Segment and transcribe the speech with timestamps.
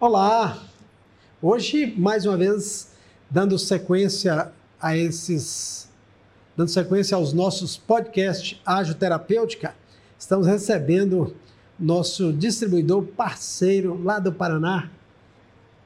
[0.00, 0.56] Olá!
[1.42, 2.90] Hoje, mais uma vez,
[3.28, 5.90] dando sequência a esses.
[6.56, 9.74] dando sequência aos nossos podcasts Ágil Terapêutica,
[10.18, 11.36] estamos recebendo
[11.78, 14.88] nosso distribuidor parceiro lá do Paraná,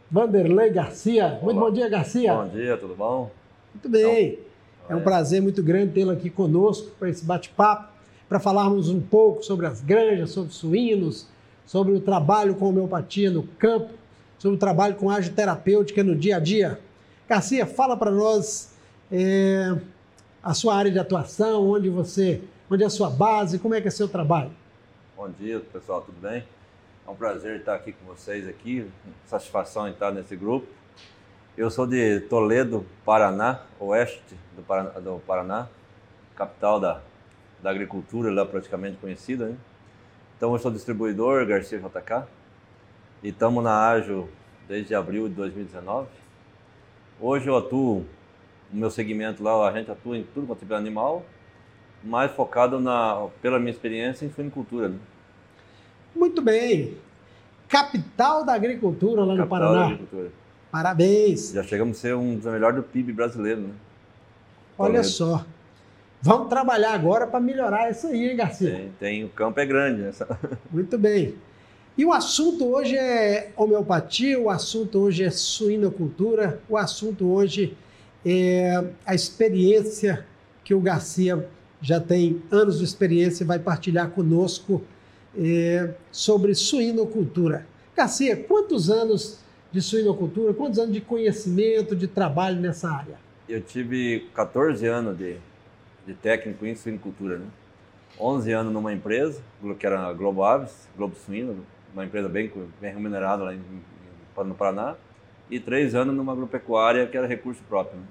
[0.08, 1.40] Vanderlei Garcia.
[1.42, 1.66] Muito Olá.
[1.70, 2.34] bom dia, Garcia.
[2.34, 3.32] Bom dia, tudo bom?
[3.74, 4.38] Muito bem.
[4.84, 7.92] Então, É um prazer muito grande tê-lo aqui conosco para esse bate-papo,
[8.28, 11.26] para falarmos um pouco sobre as granjas, sobre suínos,
[11.66, 14.03] sobre o trabalho com homeopatia no campo,
[14.44, 16.78] sobre o trabalho com agiterapêutica no dia a dia.
[17.26, 18.76] Garcia, fala para nós
[19.10, 19.74] é,
[20.42, 23.88] a sua área de atuação, onde você, onde é a sua base, como é que
[23.88, 24.50] é seu trabalho.
[25.16, 26.44] Bom dia, pessoal, tudo bem?
[27.06, 28.86] É um prazer estar aqui com vocês aqui,
[29.24, 30.66] satisfação em estar nesse grupo.
[31.56, 35.68] Eu sou de Toledo, Paraná, oeste do Paraná, do Paraná
[36.36, 37.00] capital da,
[37.62, 39.56] da agricultura lá praticamente conhecida, né?
[40.36, 42.43] Então eu sou distribuidor Garcia JK
[43.24, 44.28] e estamos na Ágil
[44.68, 46.06] desde abril de 2019.
[47.18, 48.04] Hoje eu atuo
[48.70, 51.24] no meu segmento lá, a gente atua em tudo quanto é animal,
[52.02, 54.90] mais focado na, pela minha experiência em suinicultura.
[54.90, 54.98] Né?
[56.14, 56.98] Muito bem.
[57.66, 59.84] Capital da agricultura lá no Capital da Paraná.
[59.86, 60.30] agricultura.
[60.70, 61.52] Parabéns.
[61.52, 63.74] Já chegamos a ser um dos melhores do PIB brasileiro, né?
[64.76, 65.46] Olha só.
[66.20, 68.70] Vamos trabalhar agora para melhorar isso aí, hein, Garcia?
[68.70, 70.10] Tem, tem- o campo é grande, né?
[70.70, 71.36] Muito bem.
[71.96, 77.76] E o assunto hoje é homeopatia, o assunto hoje é suinocultura, o assunto hoje
[78.26, 80.26] é a experiência
[80.64, 81.48] que o Garcia
[81.80, 84.82] já tem anos de experiência e vai partilhar conosco
[85.38, 87.64] é, sobre suinocultura.
[87.96, 89.38] Garcia, quantos anos
[89.70, 93.14] de suinocultura, quantos anos de conhecimento, de trabalho nessa área?
[93.48, 95.36] Eu tive 14 anos de,
[96.04, 97.46] de técnico em suinicultura, né?
[98.18, 99.40] 11 anos numa empresa,
[99.78, 101.64] que era a Globo Aves, Globo Suíno,
[101.94, 102.50] uma empresa bem,
[102.80, 103.60] bem remunerada lá em,
[104.44, 104.96] no Paraná,
[105.48, 107.98] e 3 anos numa agropecuária que era recurso próprio.
[107.98, 108.06] Né?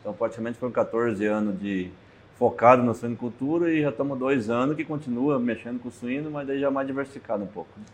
[0.00, 1.90] Então, praticamente foram 14 anos de
[2.38, 6.46] focado na suinicultura e já estamos dois anos que continua mexendo com o suíno, mas
[6.46, 7.68] daí já mais diversificado um pouco.
[7.76, 7.84] né?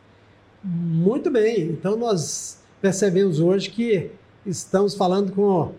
[0.63, 1.63] Muito bem.
[1.63, 4.11] Então nós percebemos hoje que
[4.45, 5.73] estamos falando com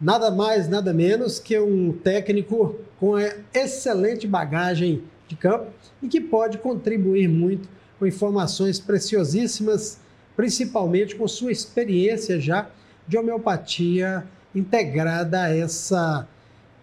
[0.00, 3.14] nada mais, nada menos que um técnico com
[3.54, 5.66] excelente bagagem de campo
[6.02, 7.68] e que pode contribuir muito
[7.98, 10.00] com informações preciosíssimas,
[10.36, 12.68] principalmente com sua experiência já
[13.06, 16.26] de homeopatia integrada a essa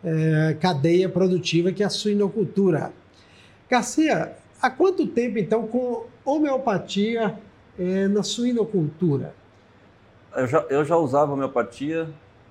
[0.03, 2.91] eh, cadeia produtiva que é a suinocultura.
[3.69, 7.35] Garcia, há quanto tempo então com homeopatia
[7.79, 9.33] eh, na suinocultura?
[10.35, 12.09] Eu já, eu já usava homeopatia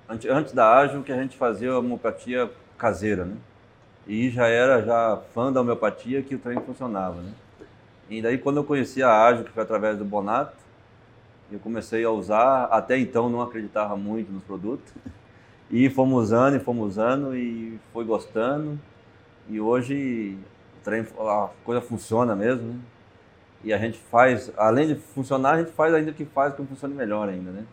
[0.09, 3.35] antes, antes da Ágil, que a gente fazia homeopatia caseira, né?
[4.07, 7.31] E já era já fã da homeopatia que o trem funcionava, né?
[8.09, 10.55] E daí quando eu conheci a Ágil, que foi através do Bonato,
[11.51, 14.93] eu comecei a usar, até então não acreditava muito nos produtos.
[15.69, 18.79] E fomos usando e fomos usando e foi gostando.
[19.49, 20.37] E hoje
[20.83, 22.79] trem, a coisa funciona mesmo, né?
[23.63, 26.63] E a gente faz, além de funcionar, a gente faz ainda o que faz que
[26.63, 27.63] funcione melhor ainda, né?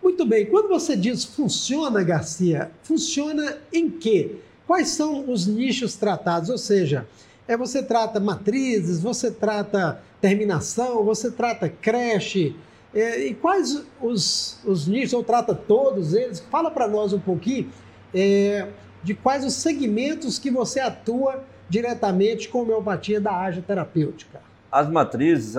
[0.00, 0.46] Muito bem.
[0.46, 4.36] Quando você diz funciona, Garcia, funciona em quê?
[4.64, 6.50] Quais são os nichos tratados?
[6.50, 7.06] Ou seja,
[7.48, 12.54] é você trata matrizes, você trata terminação, você trata creche.
[12.94, 16.40] é, e quais os, os nichos, ou trata todos eles?
[16.40, 17.70] Fala para nós um pouquinho
[18.14, 18.68] é,
[19.02, 24.40] de quais os segmentos que você atua diretamente com homeopatia da ágil terapêutica.
[24.70, 25.54] As matrizes,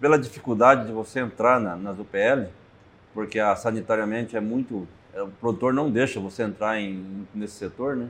[0.00, 2.48] pela dificuldade de você entrar na- nas UPL,
[3.14, 4.86] porque a, sanitariamente é muito.
[5.14, 8.08] é, O produtor não deixa você entrar em- nesse setor, né?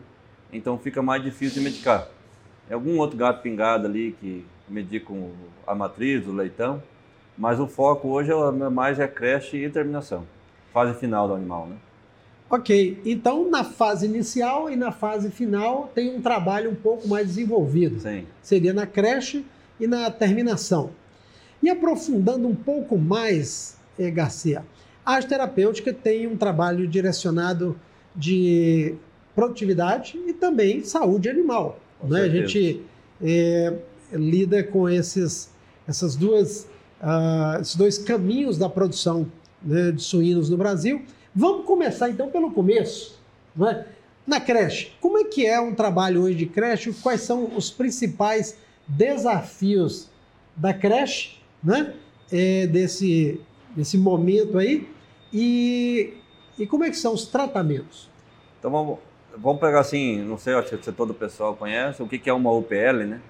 [0.53, 2.09] Então fica mais difícil de medicar.
[2.69, 5.31] É algum outro gato pingado ali que medica com
[5.67, 6.83] a matriz, o leitão,
[7.37, 10.25] mas o foco hoje é, mais é creche e terminação,
[10.73, 11.77] fase final do animal, né?
[12.49, 17.27] Ok, então na fase inicial e na fase final tem um trabalho um pouco mais
[17.27, 17.99] desenvolvido.
[18.01, 18.27] Sim.
[18.43, 19.45] Seria na creche
[19.81, 20.91] e na terminação.
[21.63, 24.65] E aprofundando um pouco mais, eh, Garcia,
[25.05, 27.77] a arte terapêutica tem um trabalho direcionado
[28.15, 28.95] de
[29.35, 31.81] produtividade e também saúde animal.
[32.05, 32.21] Né?
[32.23, 32.83] A gente
[33.23, 33.73] eh,
[34.13, 35.51] lida com esses,
[35.87, 36.69] essas duas,
[37.01, 39.27] ah, esses dois caminhos da produção
[39.63, 41.03] né, de suínos no Brasil.
[41.35, 43.19] Vamos começar então pelo começo.
[43.57, 43.87] né?
[44.27, 46.93] Na creche, como é que é um trabalho hoje de creche?
[47.03, 48.57] Quais são os principais
[48.89, 50.09] desafios
[50.57, 51.95] da creche, né?
[52.33, 53.39] É, desse,
[53.77, 54.89] desse momento aí?
[55.33, 56.15] E,
[56.59, 58.09] e como é que são os tratamentos?
[58.59, 58.99] Então vamos,
[59.37, 62.33] vamos pegar assim, não sei acho que todo o pessoal conhece, o que que é
[62.33, 63.21] uma UPL, né?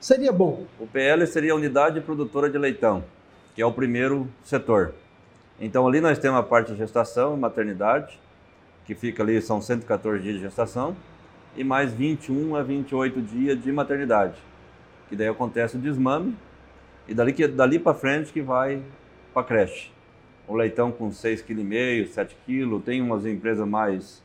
[0.00, 0.66] Seria bom.
[0.78, 3.04] UPL seria a Unidade Produtora de Leitão,
[3.54, 4.94] que é o primeiro setor.
[5.60, 8.20] Então ali nós temos a parte de gestação, maternidade,
[8.84, 10.94] que fica ali, são 114 dias de gestação,
[11.56, 14.36] e mais 21 a 28 dias de maternidade,
[15.08, 16.36] que daí acontece o desmame,
[17.08, 18.82] e dali, que, dali para frente que vai
[19.32, 19.90] para creche.
[20.46, 24.22] O leitão com 6,5 kg, 7 kg, tem umas empresas mais,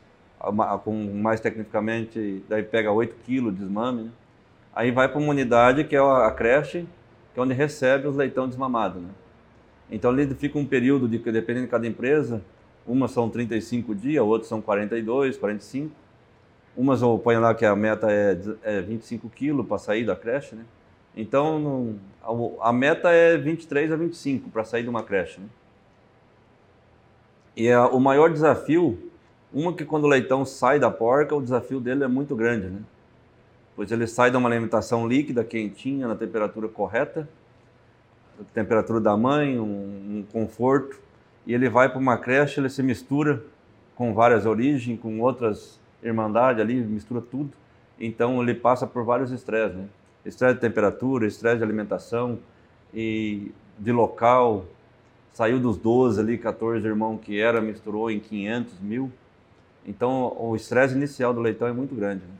[0.84, 4.10] com mais tecnicamente, daí pega 8 kg de desmame, né?
[4.74, 6.86] Aí vai para uma unidade que é a creche,
[7.32, 9.10] que é onde recebe os leitão desmamados, né?
[9.90, 12.42] Então ali fica um período de dependendo de cada empresa,
[12.86, 15.94] umas são 35 dias, outras são 42, 45.
[16.74, 20.54] Umas eu ponho lá que a meta é, é 25 quilos para sair da creche,
[20.54, 20.64] né?
[21.14, 25.46] Então a, a, meta é 23 a 25 para sair de uma creche, né?
[27.54, 29.11] E a, o maior desafio,
[29.52, 32.80] uma que quando o leitão sai da porca, o desafio dele é muito grande, né?
[33.76, 37.28] Pois ele sai de uma alimentação líquida, quentinha, na temperatura correta,
[38.54, 40.98] temperatura da mãe, um, um conforto,
[41.46, 43.42] e ele vai para uma creche, ele se mistura
[43.94, 47.50] com várias origens, com outras irmandades ali, mistura tudo.
[47.98, 49.86] Então ele passa por vários estresses, né?
[50.24, 52.38] Estresse de temperatura, estresse de alimentação
[52.94, 54.64] e de local.
[55.32, 59.10] Saiu dos 12 ali, 14 irmãos que era, misturou em 500 mil.
[59.86, 62.22] Então o estresse inicial do leitão é muito grande.
[62.22, 62.34] Né?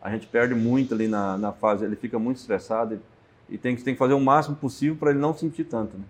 [0.00, 3.00] A gente perde muito ali na, na fase, ele fica muito estressado
[3.48, 5.96] e tem que, tem que fazer o máximo possível para ele não sentir tanto.
[5.96, 6.04] Né?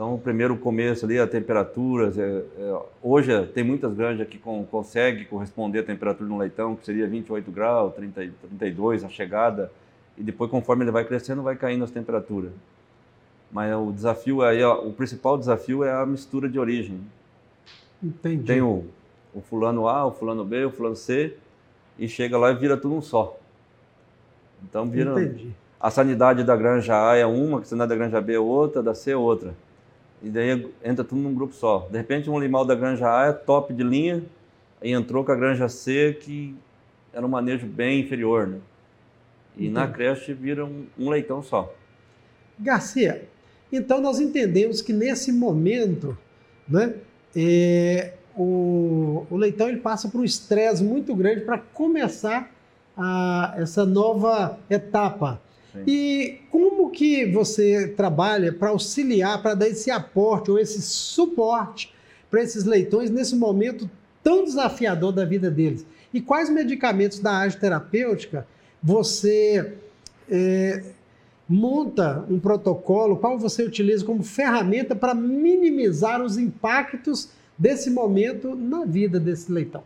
[0.00, 2.10] Então, o primeiro começo ali, a temperatura.
[2.16, 6.86] É, é, hoje tem muitas granjas que com, conseguem corresponder à temperatura no leitão, que
[6.86, 9.70] seria 28 graus, 30, 32 a chegada.
[10.16, 12.50] E depois, conforme ele vai crescendo, vai caindo as temperaturas.
[13.52, 16.98] Mas o desafio aí, o principal desafio é a mistura de origem.
[18.02, 18.44] Entendi.
[18.44, 18.86] Tem o,
[19.34, 21.36] o fulano A, o fulano B, o fulano C,
[21.98, 23.38] e chega lá e vira tudo um só.
[24.62, 25.12] Então vira.
[25.12, 25.50] Entendi.
[25.78, 28.94] A sanidade da granja A é uma, a sanidade da granja B é outra, da
[28.94, 29.54] C é outra.
[30.22, 31.88] E daí entra tudo num grupo só.
[31.90, 34.22] De repente, um animal da granja A é top de linha,
[34.82, 36.54] e entrou com a granja C, que
[37.12, 38.58] era um manejo bem inferior, né?
[39.56, 39.70] E Entendi.
[39.70, 41.72] na creche vira um, um leitão só.
[42.58, 43.28] Garcia,
[43.72, 46.16] então nós entendemos que nesse momento,
[46.68, 46.94] né,
[47.34, 52.50] é, o, o, leitão ele passa por um estresse muito grande para começar
[52.96, 55.40] a, essa nova etapa
[55.72, 55.84] Sim.
[55.86, 61.94] E como que você trabalha para auxiliar, para dar esse aporte ou esse suporte
[62.30, 63.88] para esses leitões nesse momento
[64.22, 65.86] tão desafiador da vida deles?
[66.12, 68.46] E quais medicamentos da área terapêutica
[68.82, 69.74] você
[70.28, 70.82] é,
[71.48, 77.30] monta um protocolo, qual você utiliza como ferramenta para minimizar os impactos
[77.60, 79.84] desse momento na vida desse leitão?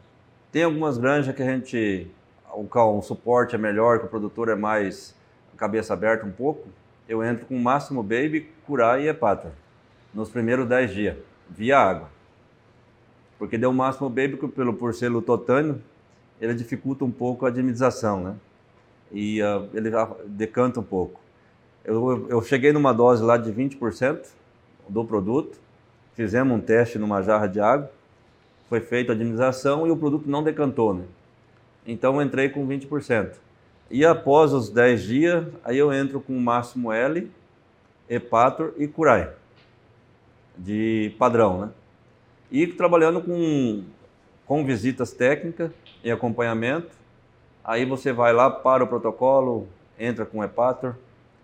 [0.53, 2.07] Tem algumas granjas que a gente,
[2.53, 5.13] o, o suporte é melhor, que o produtor é mais
[5.57, 6.69] cabeça aberta um pouco,
[7.09, 9.53] eu entro com o máximo baby, curar e hepata.
[10.13, 11.17] Nos primeiros 10 dias,
[11.51, 12.09] via água.
[13.39, 15.83] Porque deu o máximo baby, pelo, por ser lutotânio,
[16.41, 18.37] ele dificulta um pouco a diminização, né?
[19.11, 19.91] E uh, ele
[20.27, 21.21] decanta um pouco.
[21.85, 24.27] Eu, eu cheguei numa dose lá de 20%
[24.89, 25.59] do produto,
[26.15, 27.91] fizemos um teste numa jarra de água,
[28.69, 31.05] foi feita a diminização e o produto não decantou, né?
[31.87, 33.35] Então eu entrei com 20%.
[33.91, 37.31] E após os 10 dias, aí eu entro com o máximo L,
[38.09, 39.31] Epator e Curai,
[40.57, 41.71] de padrão, né?
[42.51, 43.85] E trabalhando com,
[44.47, 45.71] com visitas técnicas
[46.03, 46.91] e acompanhamento.
[47.63, 49.69] Aí você vai lá para o protocolo,
[49.99, 50.97] entra com Epator,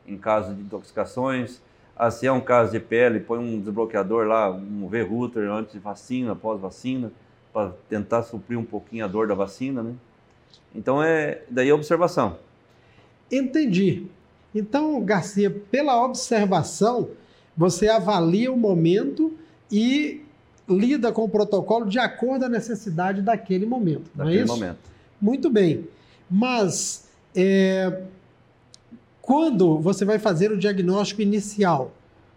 [0.06, 1.60] em caso de intoxicações.
[2.00, 6.34] Assim é um caso de pele, põe um desbloqueador lá, um V-Router antes de vacina,
[6.34, 7.12] pós-vacina,
[7.52, 9.92] para tentar suprir um pouquinho a dor da vacina, né?
[10.74, 12.38] Então é daí a observação.
[13.30, 14.06] Entendi.
[14.54, 17.10] Então, Garcia, pela observação,
[17.54, 19.36] você avalia o momento
[19.70, 20.24] e
[20.66, 24.10] lida com o protocolo de acordo com a necessidade daquele momento.
[24.14, 24.78] Daquele não é momento.
[25.20, 25.86] Muito bem.
[26.30, 28.04] Mas é,
[29.30, 31.92] quando você vai fazer o diagnóstico inicial,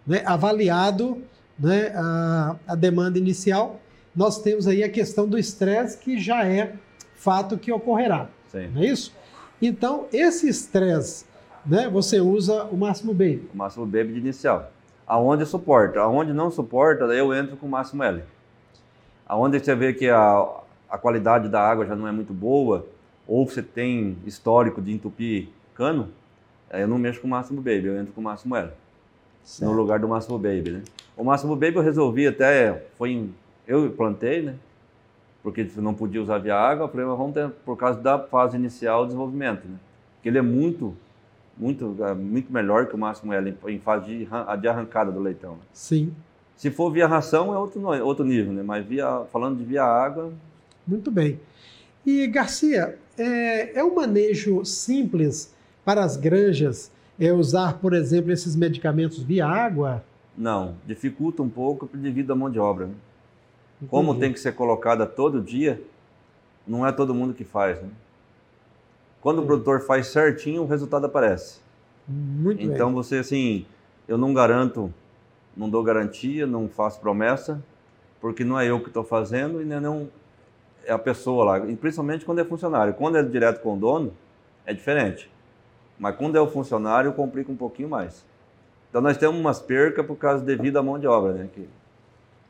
[0.05, 1.23] né, avaliado
[1.57, 3.79] né, a, a demanda inicial,
[4.15, 6.75] nós temos aí a questão do estresse que já é
[7.15, 8.29] fato que ocorrerá.
[8.47, 8.67] Sim.
[8.75, 9.11] Não é isso?
[9.59, 11.25] Então, esse estresse,
[11.65, 13.49] né, você usa o máximo baby.
[13.51, 14.71] O máximo baby de inicial.
[15.07, 15.99] Aonde suporta.
[15.99, 18.21] Aonde não suporta, daí eu entro com o máximo L.
[19.25, 20.47] Aonde você vê que a,
[20.87, 22.85] a qualidade da água já não é muito boa,
[23.27, 26.09] ou você tem histórico de entupir cano,
[26.81, 28.69] eu não mexo com o máximo baby, eu entro com o máximo L.
[29.43, 29.69] Certo.
[29.69, 30.81] No lugar do máximo baby, né?
[31.15, 33.35] O máximo baby eu resolvi até, foi em,
[33.67, 34.55] eu plantei, né?
[35.43, 38.55] porque não podia usar via água, eu falei, mas vamos ter, por causa da fase
[38.55, 39.75] inicial do desenvolvimento, né?
[40.15, 40.95] Porque ele é muito,
[41.57, 44.27] muito, é muito melhor que o máximo L em fase de,
[44.61, 45.55] de arrancada do leitão.
[45.55, 45.61] Né?
[45.73, 46.13] Sim.
[46.55, 48.63] Se for via ração é outro, outro nível, né?
[48.63, 50.31] Mas via, falando de via água.
[50.87, 51.37] Muito bem.
[52.05, 55.52] E Garcia, é, é um manejo simples
[55.83, 60.03] para as granjas é usar, por exemplo, esses medicamentos via água?
[60.37, 62.87] Não, dificulta um pouco devido à mão de obra.
[62.87, 62.93] Né?
[63.89, 65.81] Como tem que ser colocada todo dia,
[66.65, 67.81] não é todo mundo que faz.
[67.81, 67.89] Né?
[69.21, 71.61] Quando o produtor faz certinho, o resultado aparece.
[72.07, 72.95] Muito então bem.
[72.95, 73.65] você assim,
[74.07, 74.93] eu não garanto,
[75.55, 77.63] não dou garantia, não faço promessa,
[78.19, 80.09] porque não é eu que estou fazendo e não
[80.85, 81.59] é a pessoa lá.
[81.69, 82.93] E principalmente quando é funcionário.
[82.93, 84.13] Quando é direto com o dono,
[84.65, 85.29] é diferente.
[85.99, 88.23] Mas quando é o funcionário, complica um pouquinho mais.
[88.89, 91.49] Então nós temos umas percas por causa devido à mão de obra, né?
[91.53, 91.67] Que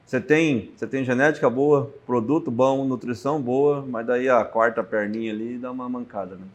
[0.06, 5.32] você tem, você tem genética boa, produto bom, nutrição boa, mas daí a quarta perninha
[5.32, 6.46] ali dá uma mancada, né?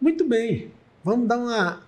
[0.00, 0.70] Muito bem.
[1.04, 1.80] Vamos dar uma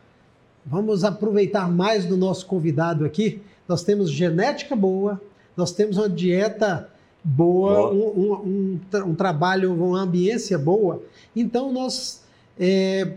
[0.64, 3.40] vamos aproveitar mais do nosso convidado aqui.
[3.66, 5.20] Nós temos genética boa,
[5.56, 6.88] nós temos uma dieta
[7.24, 7.92] boa, boa.
[7.92, 11.02] Um, um, um, um, trabalho, uma ambiência boa.
[11.34, 12.22] Então nós
[12.58, 13.14] é,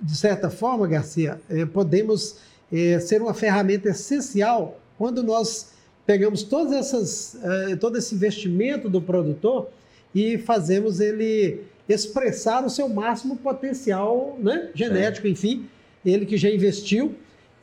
[0.00, 2.36] de certa forma, Garcia, é, podemos
[2.72, 5.72] é, ser uma ferramenta essencial quando nós
[6.06, 9.68] pegamos todas essas, é, todo esse investimento do produtor
[10.14, 15.68] e fazemos ele expressar o seu máximo potencial né, genético, enfim,
[16.04, 17.14] ele que já investiu.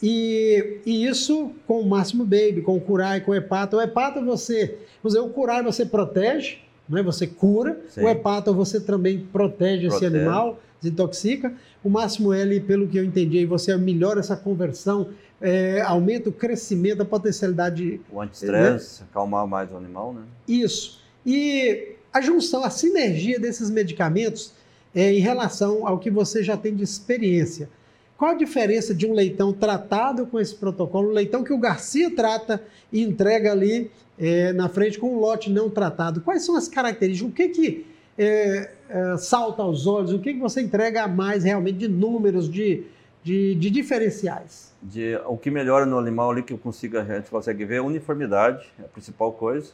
[0.02, 3.78] E, e, isso com o Máximo Baby, com o Curai, com o Hepata.
[3.78, 7.80] O Hepata você, vamos dizer, o Curai você protege, né, você cura.
[7.90, 8.02] Sim.
[8.02, 9.88] O Hepata você também protege, protege.
[9.88, 11.54] esse animal desintoxica.
[11.84, 15.10] O máximo L, pelo que eu entendi, você melhora essa conversão,
[15.42, 18.02] é, aumenta o crescimento, a potencialidade.
[18.12, 19.08] O anti-estresse, né?
[19.10, 20.22] acalmar mais o animal, né?
[20.48, 21.02] Isso.
[21.26, 24.54] E a junção, a sinergia desses medicamentos
[24.94, 27.70] é, em relação ao que você já tem de experiência.
[28.18, 32.16] Qual a diferença de um leitão tratado com esse protocolo, um leitão que o Garcia
[32.16, 33.90] trata e entrega ali
[34.20, 36.22] é, na frente com um lote não tratado?
[36.22, 37.32] Quais são as características?
[37.32, 37.86] O que que
[38.18, 40.14] é, é, salta aos olhos?
[40.14, 42.84] O que, que você entrega a mais realmente de números, de,
[43.24, 44.72] de, de diferenciais?
[44.82, 47.82] De, o que melhora no animal ali que eu consigo, a gente consegue ver é
[47.82, 49.72] uniformidade, é a principal coisa.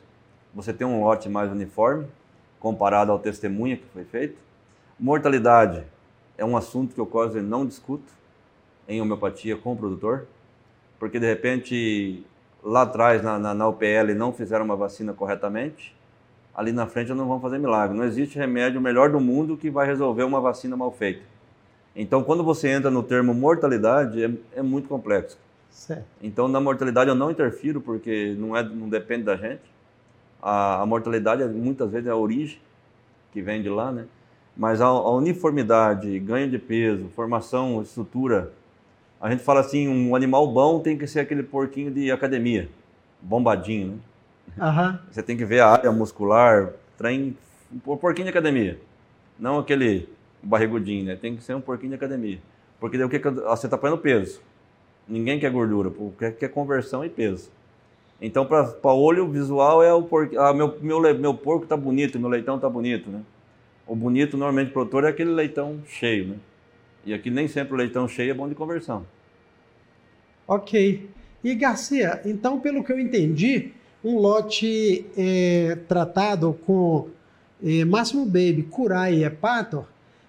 [0.56, 2.08] Você tem um lote mais uniforme,
[2.60, 4.38] comparado ao testemunha que foi feito.
[4.98, 5.84] Mortalidade
[6.38, 8.19] é um assunto que eu quase não discuto
[8.90, 10.28] em homeopatia com o produtor,
[11.00, 12.26] porque de repente
[12.62, 15.96] lá atrás na, na, na UPL não fizeram uma vacina corretamente
[16.60, 17.98] ali na frente não vão fazer milagre.
[17.98, 21.22] Não existe remédio melhor do mundo que vai resolver uma vacina mal feita.
[21.96, 25.38] Então, quando você entra no termo mortalidade, é, é muito complexo.
[25.70, 26.04] Certo.
[26.22, 29.62] Então, na mortalidade eu não interfiro, porque não, é, não depende da gente.
[30.42, 32.60] A, a mortalidade, muitas vezes, é a origem
[33.32, 34.06] que vem de lá, né?
[34.58, 38.52] Mas a, a uniformidade, ganho de peso, formação, estrutura.
[39.20, 42.70] A gente fala assim, um animal bom tem que ser aquele porquinho de academia,
[43.22, 44.00] bombadinho,
[44.58, 44.66] né?
[44.66, 44.98] Uhum.
[45.12, 47.36] Você tem que ver a área muscular, trem,
[47.72, 48.80] um porquinho de academia.
[49.38, 50.08] Não aquele
[50.42, 51.16] barrigudinho, né?
[51.16, 52.40] Tem que ser um porquinho de academia.
[52.80, 54.42] Porque daí o que você está põe peso.
[55.08, 57.52] Ninguém quer gordura, quer, quer conversão e peso.
[58.22, 60.38] Então, para olho visual, é o porco.
[60.38, 63.22] Ah, meu, meu, meu porco está bonito, meu leitão está bonito, né?
[63.88, 66.36] O bonito, normalmente, produtor, é aquele leitão cheio, né?
[67.06, 69.06] E aqui nem sempre o leitão cheio é bom de conversão.
[70.48, 71.10] Ok.
[71.44, 73.72] E Garcia, então, pelo que eu entendi,
[74.04, 77.08] um lote é, tratado com
[77.64, 79.86] é, Máximo Baby, Curai e Hepator,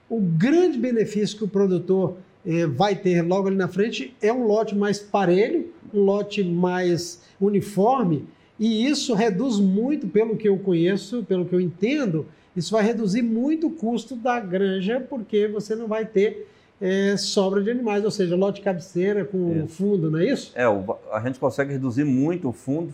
[0.08, 4.46] o grande benefício que o produtor é, vai ter logo ali na frente é um
[4.46, 8.26] lote mais parelho, um lote mais uniforme,
[8.58, 13.22] e isso reduz muito, pelo que eu conheço, pelo que eu entendo, isso vai reduzir
[13.22, 16.48] muito o custo da granja, porque você não vai ter
[16.80, 20.52] é, sobra de animais, ou seja, lote cabeceira com fundo, não é isso?
[20.54, 20.64] É,
[21.12, 22.92] a gente consegue reduzir muito o fundo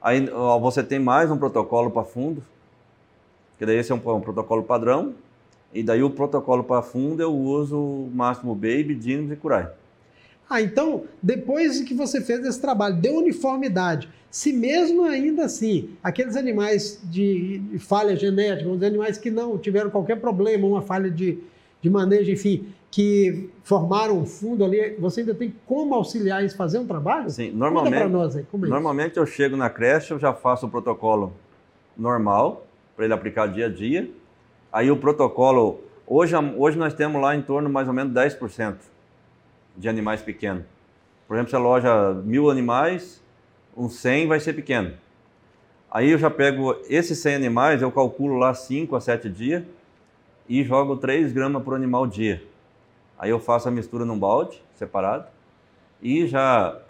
[0.00, 0.28] Aí
[0.60, 2.42] você tem mais um protocolo para fundo,
[3.58, 5.14] que daí esse é um, um, protocolo padrão,
[5.74, 9.68] e daí o protocolo para fundo eu uso o Máximo Baby, Dinos e Curai.
[10.48, 16.36] Ah, então, depois que você fez esse trabalho, deu uniformidade, se mesmo ainda assim, aqueles
[16.36, 21.38] animais de, de falha genética, os animais que não tiveram qualquer problema, uma falha de,
[21.82, 26.78] de manejo, enfim, que formaram um fundo ali, você ainda tem como auxiliar eles fazer
[26.78, 27.28] um trabalho?
[27.28, 31.32] Sim, normalmente, nós aí, é normalmente eu chego na creche, eu já faço o protocolo
[31.96, 32.66] normal,
[32.96, 34.10] para ele aplicar dia a dia.
[34.72, 38.76] Aí o protocolo, hoje, hoje nós temos lá em torno mais ou menos 10%
[39.76, 40.64] de animais pequenos.
[41.26, 43.22] Por exemplo, se a loja mil animais,
[43.76, 44.94] uns 100 vai ser pequeno.
[45.90, 49.62] Aí eu já pego esses 100 animais, eu calculo lá 5 a 7 dias
[50.48, 52.42] e jogo 3 gramas por animal dia.
[53.18, 55.26] Aí eu faço a mistura num balde separado
[56.00, 56.80] e já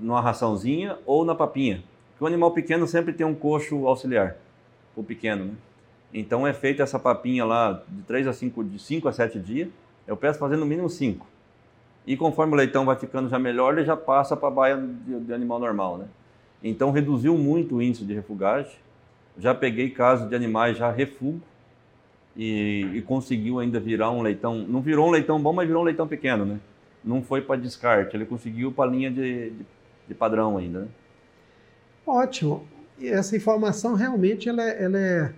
[0.00, 1.82] numa raçãozinha ou na papinha.
[2.10, 4.36] Porque o animal pequeno sempre tem um coxo auxiliar,
[4.96, 5.52] o pequeno, né?
[6.14, 9.68] Então é feita essa papinha lá de 3 a 5, de 5 a 7 dias.
[10.06, 11.26] Eu peço fazer no mínimo 5.
[12.06, 15.20] E conforme o leitão vai ficando já melhor, ele já passa para a baia de,
[15.20, 16.06] de, animal normal, né?
[16.62, 18.72] Então reduziu muito o índice de refugagem.
[19.36, 21.42] Já peguei casos de animais já refugo
[22.36, 24.58] e, e, conseguiu ainda virar um leitão.
[24.58, 26.60] Não virou um leitão bom, mas virou um leitão pequeno, né?
[27.02, 29.66] Não foi para descarte, ele conseguiu para linha de, de,
[30.08, 30.80] de padrão ainda.
[30.80, 30.88] Né?
[32.06, 32.66] Ótimo.
[32.98, 35.32] E essa informação realmente ela é, ela é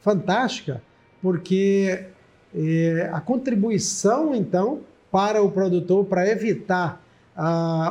[0.00, 0.82] fantástica,
[1.20, 2.06] porque
[2.54, 4.80] é, a contribuição, então,
[5.10, 7.04] para o produtor, para evitar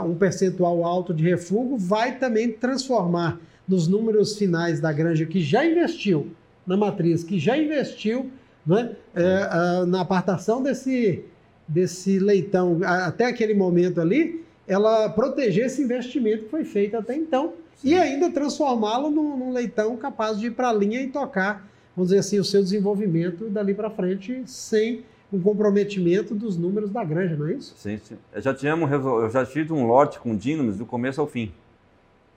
[0.06, 5.66] um percentual alto de refúgio, vai também transformar nos números finais da granja que já
[5.66, 6.32] investiu
[6.68, 8.30] na matriz, que já investiu
[8.70, 11.26] né, é, na apartação desse,
[11.68, 17.54] desse leitão até aquele momento ali, ela proteger esse investimento que foi feito até então
[17.78, 17.90] Sim.
[17.90, 22.10] e ainda transformá-lo num, num, leitão capaz de ir para a linha e tocar, vamos
[22.10, 27.36] dizer assim, o seu desenvolvimento dali para frente sem um comprometimento dos números da granja,
[27.36, 27.74] não é isso?
[27.76, 28.18] Sim, sim.
[28.32, 31.52] Eu já, tínhamos, eu já tive um lote com dínamos do começo ao fim.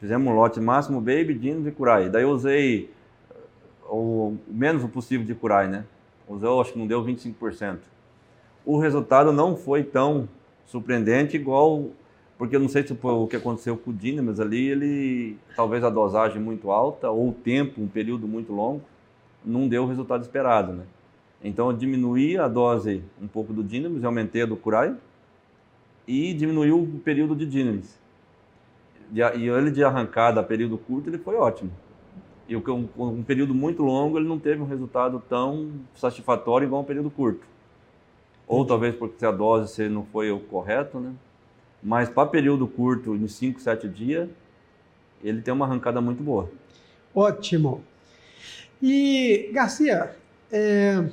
[0.01, 2.09] Fizemos um lote máximo baby, dínamos e curai.
[2.09, 2.91] Daí eu usei
[3.89, 5.85] o menos o possível de curai, né?
[6.29, 7.79] Usou, acho que não deu 25%.
[8.65, 10.29] O resultado não foi tão
[10.67, 11.91] surpreendente igual,
[12.39, 15.85] porque eu não sei se foi o que aconteceu com o Dynamis ali, ele, talvez
[15.85, 18.83] a dosagem muito alta, ou o tempo, um período muito longo,
[19.45, 20.85] não deu o resultado esperado, né?
[21.43, 24.95] Então eu diminuí a dose um pouco do Dynamis, aumentei a do Curai,
[26.07, 27.99] e diminuiu o período de Dynamis.
[29.13, 31.71] E ele de arrancada, período curto, ele foi ótimo.
[32.53, 36.85] E um, um período muito longo ele não teve um resultado tão satisfatório igual um
[36.85, 37.47] período curto.
[38.47, 41.13] Ou talvez porque a dose não foi o correto, né?
[41.83, 44.29] Mas para período curto, em 5, 7 dias,
[45.25, 46.51] ele tem uma arrancada muito boa.
[47.15, 47.83] Ótimo.
[48.83, 50.15] E, Garcia,
[50.51, 51.09] é,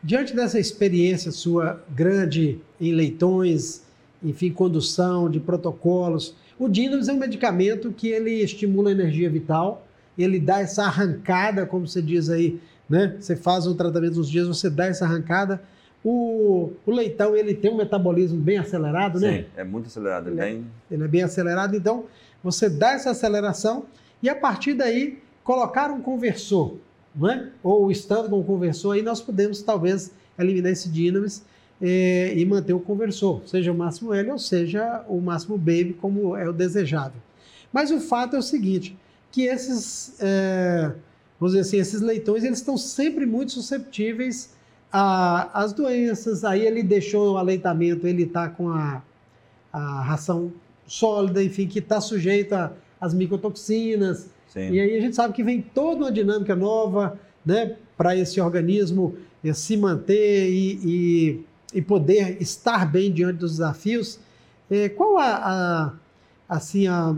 [0.00, 3.84] diante dessa experiência sua grande em leitões,
[4.22, 9.86] enfim, condução de protocolos, o Dinamis é um medicamento que ele estimula a energia vital,
[10.22, 13.16] ele dá essa arrancada, como você diz aí, né?
[13.18, 15.62] Você faz um tratamento nos dias, você dá essa arrancada.
[16.04, 19.38] O, o leitão, ele tem um metabolismo bem acelerado, Sim, né?
[19.38, 20.28] Sim, é muito acelerado.
[20.28, 20.66] Ele, é bem...
[20.90, 22.04] É, ele é bem acelerado, então
[22.42, 23.84] você dá essa aceleração
[24.22, 26.76] e a partir daí colocar um conversor,
[27.14, 27.50] né?
[27.62, 31.44] ou estando com um conversor, aí nós podemos talvez eliminar esse dinamis
[31.80, 36.36] eh, e manter o conversor, seja o máximo L ou seja o máximo Baby, como
[36.36, 37.20] é o desejável.
[37.72, 38.96] Mas o fato é o seguinte,
[39.30, 40.92] que esses, é,
[41.38, 44.54] vamos dizer assim, esses leitões, eles estão sempre muito susceptíveis
[44.92, 46.44] às doenças.
[46.44, 49.02] Aí ele deixou o aleitamento, ele está com a,
[49.72, 50.52] a ração
[50.86, 54.28] sólida, enfim, que está sujeita às micotoxinas.
[54.48, 54.72] Sim.
[54.72, 59.16] E aí a gente sabe que vem toda uma dinâmica nova, né, para esse organismo
[59.44, 64.18] eh, se manter e, e, e, poder estar bem diante dos desafios.
[64.70, 65.92] É, qual a, a
[66.48, 67.14] assim a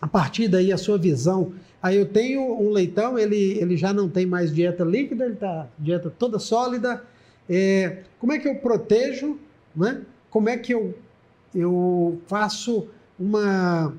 [0.00, 1.52] a partir daí a sua visão.
[1.82, 5.66] Aí eu tenho um leitão, ele, ele já não tem mais dieta líquida, ele está
[5.78, 7.04] dieta toda sólida.
[7.48, 9.38] É, como é que eu protejo?
[9.74, 10.02] Né?
[10.30, 10.94] Como é que eu,
[11.54, 13.94] eu faço uma,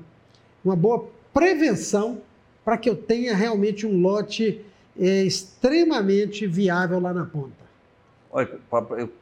[0.64, 2.20] uma boa prevenção
[2.64, 4.64] para que eu tenha realmente um lote
[4.98, 7.62] é, extremamente viável lá na ponta?
[8.30, 8.48] Olha,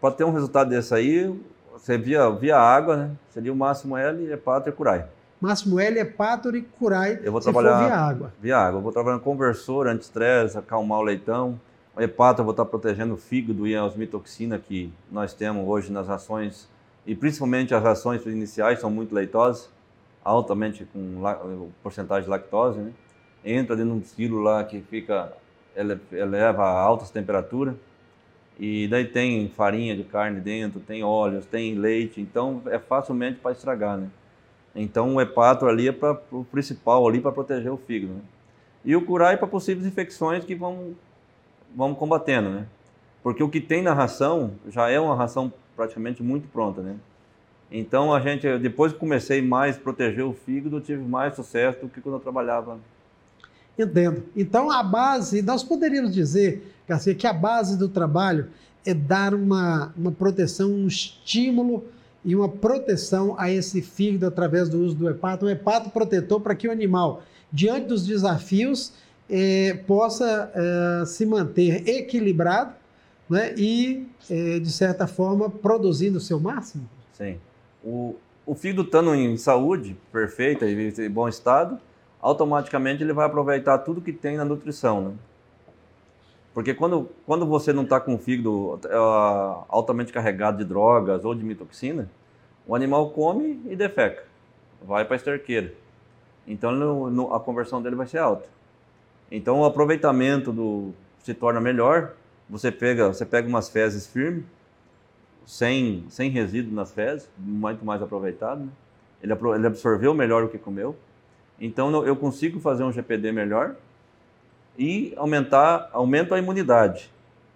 [0.00, 1.34] para ter um resultado desse aí,
[1.72, 3.10] você via, via água, né?
[3.30, 5.06] Seria o máximo L, hepatite e curai.
[5.40, 8.32] Máximo L é Pátor e Curai, eu vou trabalhar via água.
[8.42, 8.78] Via água.
[8.78, 11.58] Eu vou trabalhar no conversor, anti-estresse, acalmar o leitão.
[11.96, 15.90] O hepato eu vou estar protegendo o fígado e a osmitoxina que nós temos hoje
[15.90, 16.68] nas rações,
[17.06, 19.70] e principalmente as rações iniciais são muito leitosas,
[20.22, 22.92] altamente com porcentagem de lactose, né?
[23.42, 25.32] Entra dentro de um quilo lá que fica,
[26.12, 27.74] eleva a altas temperaturas,
[28.58, 33.52] e daí tem farinha de carne dentro, tem óleos, tem leite, então é facilmente para
[33.52, 34.08] estragar, né?
[34.74, 38.14] Então o hepato ali é para o principal ali para proteger o fígado.
[38.14, 38.20] Né?
[38.84, 40.94] E o curai para possíveis infecções que vão,
[41.74, 42.66] vão combatendo, né?
[43.22, 46.96] Porque o que tem na ração já é uma ração praticamente muito pronta, né?
[47.70, 51.88] Então a gente, depois que comecei mais a proteger o fígado, tive mais sucesso do
[51.88, 52.78] que quando eu trabalhava.
[53.78, 54.24] Entendo.
[54.36, 58.48] Então a base, nós poderíamos dizer, Garcia, que a base do trabalho
[58.84, 61.84] é dar uma, uma proteção, um estímulo
[62.24, 66.54] e uma proteção a esse fígado através do uso do hepato, um hepato protetor para
[66.54, 68.92] que o animal, diante dos desafios,
[69.28, 72.74] eh, possa eh, se manter equilibrado
[73.28, 76.88] né, e, eh, de certa forma, produzindo o seu máximo.
[77.12, 77.38] Sim.
[77.82, 81.78] O, o fígado estando em saúde perfeita e em bom estado,
[82.20, 85.00] automaticamente ele vai aproveitar tudo que tem na nutrição.
[85.00, 85.12] Né?
[86.60, 91.34] Porque quando, quando você não está com o fígado uh, altamente carregado de drogas ou
[91.34, 92.06] de mitoxina,
[92.66, 94.24] o animal come e defeca,
[94.82, 95.72] vai para a esterqueira.
[96.46, 98.46] Então no, no, a conversão dele vai ser alta.
[99.32, 102.12] Então o aproveitamento do se torna melhor.
[102.50, 104.44] Você pega, você pega umas fezes firmes,
[105.46, 108.60] sem, sem resíduo nas fezes, muito mais aproveitado.
[108.60, 108.70] Né?
[109.22, 110.94] Ele, ele absorveu melhor o que comeu.
[111.58, 113.76] Então eu consigo fazer um GPD melhor
[114.78, 117.10] e aumentar aumento a imunidade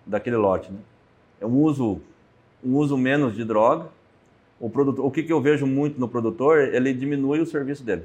[0.07, 0.71] daquele lote.
[0.71, 0.79] Né?
[1.41, 2.01] É um uso,
[2.65, 3.89] um uso menos de droga.
[4.61, 8.05] O, produtor, o que, que eu vejo muito no produtor, ele diminui o serviço dele.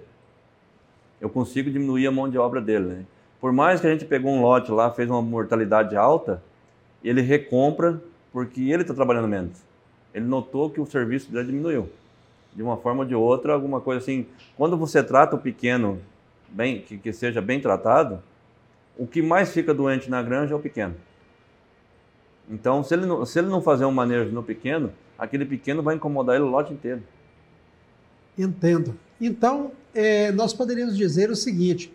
[1.21, 2.85] Eu consigo diminuir a mão de obra dele.
[2.85, 3.05] Né?
[3.39, 6.41] Por mais que a gente pegou um lote lá, fez uma mortalidade alta,
[7.03, 9.61] ele recompra porque ele está trabalhando menos.
[10.13, 11.89] Ele notou que o serviço dele diminuiu.
[12.53, 14.25] De uma forma ou de outra, alguma coisa assim.
[14.57, 15.99] Quando você trata o pequeno
[16.49, 18.21] bem, que, que seja bem tratado,
[18.99, 20.93] o que mais fica doente na granja é o pequeno.
[22.49, 25.95] Então, se ele não, se ele não fazer um manejo no pequeno, aquele pequeno vai
[25.95, 27.01] incomodar ele o lote inteiro.
[28.37, 28.93] Entendo.
[29.21, 31.93] Então, é, nós poderíamos dizer o seguinte: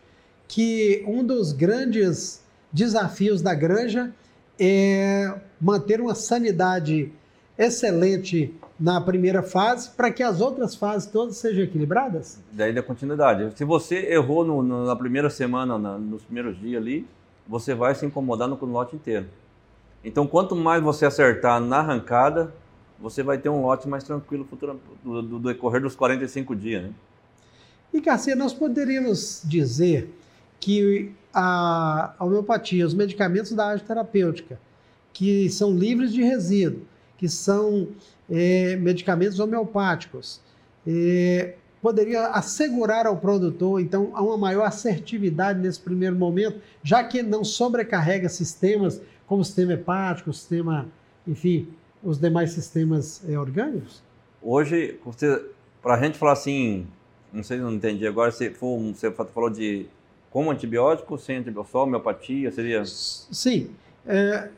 [0.49, 4.11] que um dos grandes desafios da granja
[4.59, 7.13] é manter uma sanidade
[7.59, 12.41] excelente na primeira fase para que as outras fases todas sejam equilibradas?
[12.53, 13.57] Daí da continuidade.
[13.57, 17.07] Se você errou no, no, na primeira semana, na, nos primeiros dias ali,
[17.47, 19.27] você vai se incomodar no lote inteiro.
[20.05, 22.53] Então, quanto mais você acertar na arrancada,
[23.01, 26.83] você vai ter um lote mais tranquilo futuro, do, do, do decorrer dos 45 dias.
[26.83, 26.91] Né?
[27.93, 30.13] E, Garcia, nós poderíamos dizer
[30.61, 34.59] que a homeopatia, os medicamentos da área terapêutica,
[35.13, 36.83] que são livres de resíduo,
[37.17, 37.89] que são
[38.31, 40.41] é, medicamentos homeopáticos,
[40.87, 47.45] é, poderia assegurar ao produtor, então, uma maior assertividade nesse primeiro momento, já que não
[47.45, 50.87] sobrecarrega sistemas como o sistema hepático, o sistema,
[51.27, 51.69] enfim,
[52.03, 54.03] os demais sistemas é, orgânicos?
[54.43, 54.99] Hoje,
[55.83, 56.87] para a gente falar assim,
[57.33, 59.87] não sei se eu não entendi agora, se for, você falou de
[60.31, 62.85] como antibiótico, sem antibiótico, só homeopatia, seria?
[62.85, 63.71] Sim.
[64.07, 64.49] É,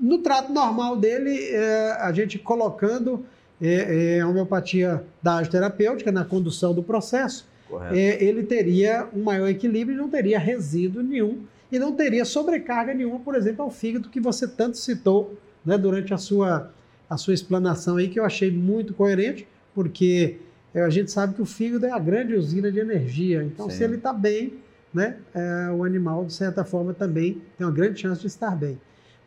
[0.00, 3.24] no trato normal dele, é, a gente colocando
[3.60, 7.46] é, é, a homeopatia da arte terapêutica na condução do processo,
[7.90, 11.40] é, ele teria um maior equilíbrio e não teria resíduo nenhum
[11.72, 16.14] e não teria sobrecarga nenhuma, por exemplo, ao fígado que você tanto citou né, durante
[16.14, 16.70] a sua,
[17.08, 20.36] a sua explanação aí, que eu achei muito coerente, porque
[20.72, 23.42] é, a gente sabe que o fígado é a grande usina de energia.
[23.42, 23.76] Então, Sim.
[23.76, 24.54] se ele está bem,
[24.92, 28.78] né, é, o animal, de certa forma, também tem uma grande chance de estar bem.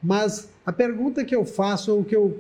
[0.02, 2.40] Mas a pergunta que eu faço, ou que eu,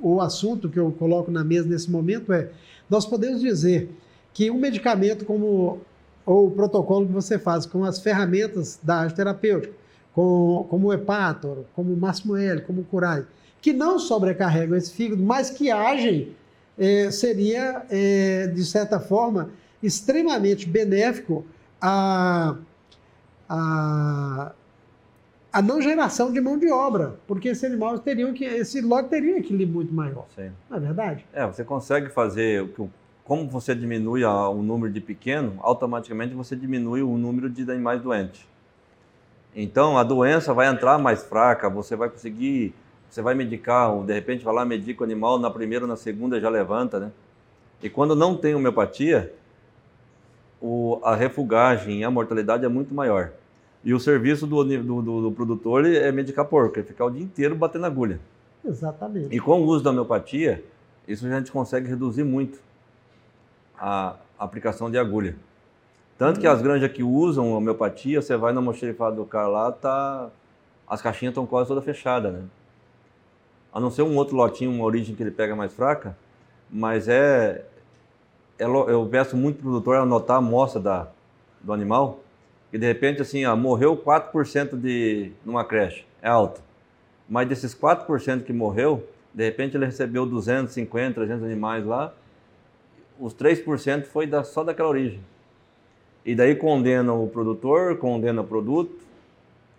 [0.00, 2.50] o assunto que eu coloco na mesa nesse momento é:
[2.88, 3.90] nós podemos dizer
[4.32, 5.80] que um medicamento como
[6.26, 9.74] ou o protocolo que você faz com as ferramentas da arte terapêutica,
[10.14, 13.26] com, como o Hepator, como o Máximo L, como o Curai,
[13.60, 16.34] que não sobrecarregam esse fígado, mas que agem,
[16.78, 19.50] é, seria, é, de certa forma,
[19.82, 21.44] extremamente benéfico
[21.80, 22.56] a,
[23.48, 24.52] a,
[25.54, 29.36] a não geração de mão de obra, porque esse animal teriam que, esse lote teria
[29.36, 30.26] um equilíbrio muito maior.
[30.34, 30.50] Sim.
[30.68, 31.24] Não é verdade?
[31.32, 32.68] É, você consegue fazer,
[33.22, 38.44] como você diminui o número de pequeno, automaticamente você diminui o número de animais doentes.
[39.54, 42.74] Então a doença vai entrar mais fraca, você vai conseguir,
[43.08, 46.40] você vai medicar, de repente vai lá medica o animal na primeira ou na segunda
[46.40, 47.12] já levanta, né?
[47.80, 49.32] E quando não tem homeopatia,
[50.60, 53.30] o, a refugagem e a mortalidade é muito maior.
[53.84, 57.54] E o serviço do, do, do, produtor é medicar porco, é ficar o dia inteiro
[57.54, 58.18] batendo agulha.
[58.64, 59.34] Exatamente.
[59.34, 60.64] E com o uso da homeopatia,
[61.06, 62.58] isso a gente consegue reduzir muito
[63.78, 65.36] a aplicação de agulha.
[66.16, 70.30] Tanto que as granjas que usam homeopatia, você vai na mochilifada do cara lá, tá,
[70.88, 72.42] as caixinhas estão quase todas fechadas, né?
[73.70, 76.16] A não ser um outro lotinho, uma origem que ele pega mais fraca,
[76.70, 77.66] mas é,
[78.58, 81.08] é eu peço muito pro produtor anotar a amostra da,
[81.60, 82.23] do animal,
[82.74, 86.60] e de repente assim, ó, morreu 4% de numa creche, é alto.
[87.28, 92.12] Mas desses 4% que morreu, de repente ele recebeu 250, 300 animais lá,
[93.16, 95.20] os 3% foi da, só daquela origem.
[96.26, 99.04] E daí condena o produtor, condena o produto.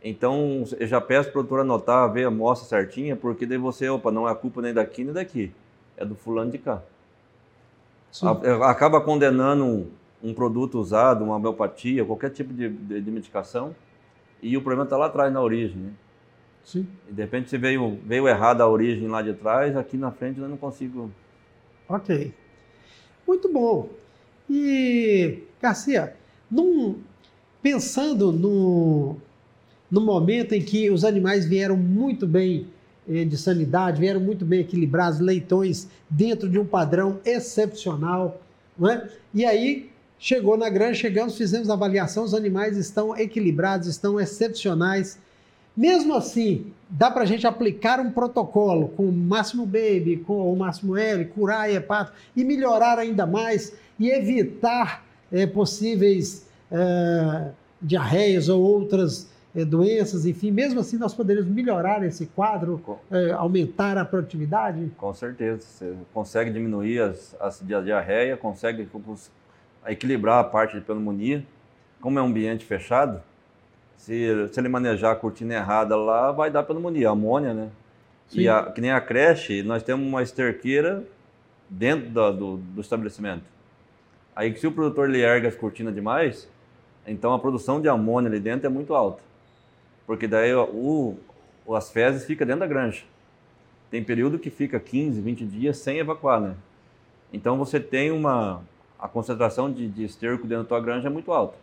[0.02, 4.10] Então eu já peço o produtor anotar, ver a amostra certinha, porque daí você, opa,
[4.10, 5.52] não é a culpa nem daqui nem daqui,
[5.98, 6.82] é do fulano de cá.
[8.64, 9.92] Acaba condenando
[10.30, 13.76] um, produto usado, uma homeopatia, qualquer tipo de, de, de medicação,
[14.42, 15.78] e o problema está lá atrás na origem.
[15.78, 15.92] Né?
[16.64, 16.88] Sim.
[17.08, 20.40] E de repente se veio, veio errado a origem lá de trás, aqui na frente
[20.40, 21.12] eu não consigo.
[21.88, 22.34] Ok.
[23.28, 23.90] Muito bom.
[24.50, 26.16] E, Garcia,
[26.50, 27.00] num,
[27.62, 29.16] pensando no,
[29.90, 32.68] no momento em que os animais vieram muito bem
[33.08, 38.42] eh, de sanidade, vieram muito bem equilibrados, leitões dentro de um padrão excepcional,
[38.78, 39.10] não é?
[39.34, 45.20] E aí chegou na granja, chegamos, fizemos avaliação, os animais estão equilibrados, estão excepcionais.
[45.76, 50.56] Mesmo assim, dá para a gente aplicar um protocolo com o máximo baby, com o
[50.56, 57.50] máximo L, curar hepato e melhorar ainda mais e evitar é, possíveis é,
[57.82, 62.82] diarreias ou outras é, doenças, enfim, mesmo assim nós poderíamos melhorar esse quadro,
[63.38, 64.92] aumentar a produtividade?
[64.98, 68.86] Com certeza, você consegue diminuir as, as diarreia, consegue
[69.88, 71.46] equilibrar a parte de pneumonia.
[72.02, 73.22] Como é um ambiente fechado,
[73.98, 77.70] se, se ele manejar a cortina errada lá, vai dar pneumonia, amônia, né?
[78.28, 78.42] Sim.
[78.42, 81.04] E a, que nem a creche, nós temos uma esterqueira
[81.70, 83.44] dentro do, do, do estabelecimento.
[84.36, 86.48] Aí se o produtor lhe erga as cortinas demais,
[87.08, 89.22] então a produção de amônia ali dentro é muito alta
[90.06, 91.18] porque daí o,
[91.66, 93.04] o, as fezes ficam dentro da granja.
[93.90, 96.56] Tem período que fica 15, 20 dias sem evacuar, né?
[97.32, 98.62] Então você tem uma
[99.06, 101.56] a concentração de, de esterco dentro da tua granja é muito alta.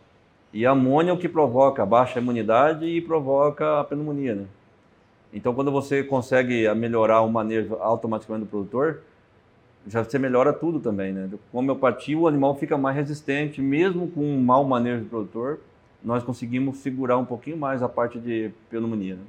[0.53, 4.45] E amônia é o que provoca baixa imunidade e provoca a pneumonia, né?
[5.33, 9.01] Então quando você consegue melhorar o manejo automaticamente do produtor,
[9.89, 11.29] já você melhora tudo também, né?
[11.51, 15.59] Com homeopatia o animal fica mais resistente, mesmo com um mau manejo do produtor,
[16.05, 19.15] nós conseguimos segurar um pouquinho mais a parte de pneumonia.
[19.15, 19.23] Né?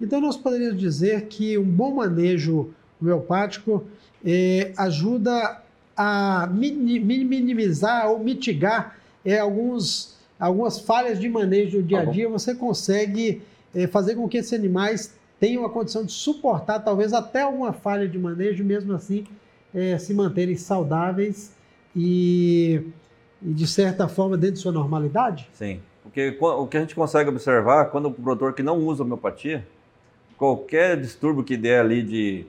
[0.00, 3.84] Então, nós poderíamos dizer que um bom manejo homeopático
[4.24, 5.62] eh, ajuda
[5.96, 12.28] a minimizar ou mitigar eh, alguns, algumas falhas de manejo do dia a tá dia.
[12.28, 13.42] Você consegue
[13.74, 18.08] eh, fazer com que esses animais tenham a condição de suportar talvez até alguma falha
[18.08, 19.26] de manejo, mesmo assim
[19.98, 21.52] se manterem saudáveis
[21.96, 22.80] e,
[23.42, 25.48] e, de certa forma, dentro de sua normalidade?
[25.52, 25.80] Sim.
[26.02, 29.66] Porque o que a gente consegue observar, quando o produtor que não usa homeopatia,
[30.36, 32.46] qualquer distúrbio que der ali de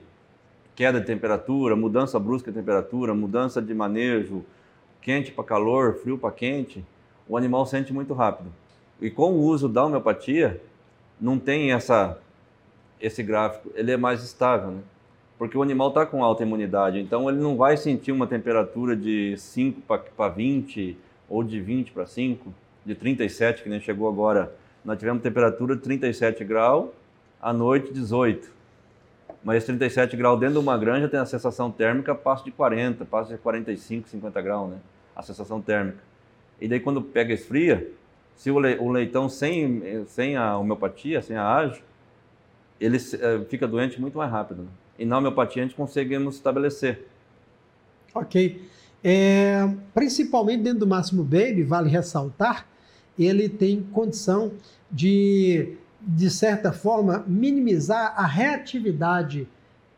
[0.76, 4.44] queda de temperatura, mudança brusca de temperatura, mudança de manejo,
[5.00, 6.84] quente para calor, frio para quente,
[7.26, 8.52] o animal sente muito rápido.
[9.00, 10.60] E com o uso da homeopatia,
[11.18, 12.18] não tem essa,
[13.00, 14.80] esse gráfico, ele é mais estável, né?
[15.38, 19.36] Porque o animal está com alta imunidade, então ele não vai sentir uma temperatura de
[19.36, 19.82] 5
[20.16, 20.96] para 20
[21.28, 24.54] ou de 20 para 5 de 37, que nem chegou agora.
[24.84, 26.88] Nós tivemos temperatura de 37 graus,
[27.40, 28.55] à noite 18.
[29.46, 33.32] Mas 37 graus dentro de uma granja tem a sensação térmica, passa de 40, passa
[33.32, 34.78] de 45, 50 graus, né?
[35.14, 35.98] A sensação térmica.
[36.60, 37.88] E daí quando pega esfria,
[38.34, 38.58] se o
[38.90, 41.80] leitão sem, sem a homeopatia, sem a ágio,
[42.80, 44.62] ele eh, fica doente muito mais rápido.
[44.62, 44.68] Né?
[44.98, 47.06] E na homeopatia a gente conseguimos estabelecer.
[48.12, 48.60] Ok.
[49.04, 52.66] É, principalmente dentro do Máximo Baby, vale ressaltar
[53.16, 54.52] ele tem condição
[54.90, 59.48] de, de certa forma, minimizar a reatividade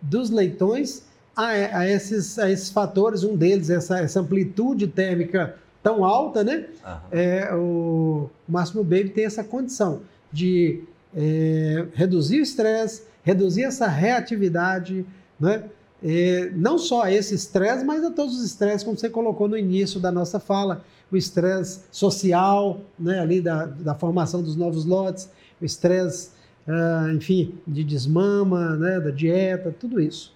[0.01, 1.03] dos leitões
[1.37, 6.67] a, a, esses, a esses fatores, um deles, essa, essa amplitude térmica tão alta, né?
[6.85, 6.97] Uhum.
[7.13, 10.01] É, o, Máximo Baby tem essa condição
[10.33, 10.83] de
[11.15, 15.05] é, reduzir o estresse, reduzir essa reatividade,
[15.39, 15.65] né?
[16.03, 19.59] É, não só a esse estresse, mas a todos os estresses, como você colocou no
[19.59, 25.29] início da nossa fala, o estresse social, né, ali da, da formação dos novos lotes,
[25.61, 26.31] o estresse,
[26.67, 30.33] uh, enfim, de desmama, né, da dieta, tudo isso.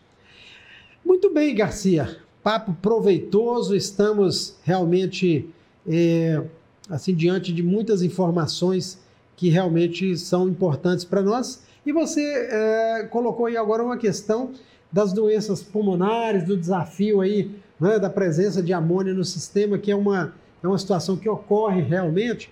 [1.05, 2.17] Muito bem, Garcia.
[2.43, 5.49] Papo proveitoso, estamos realmente
[5.87, 6.43] é,
[6.89, 8.99] assim diante de muitas informações
[9.37, 11.63] que realmente são importantes para nós.
[11.85, 14.53] E você é, colocou aí agora uma questão
[14.91, 19.97] das doenças pulmonares, do desafio aí né, da presença de amônia no sistema, que é
[19.97, 22.49] uma é uma situação que ocorre realmente.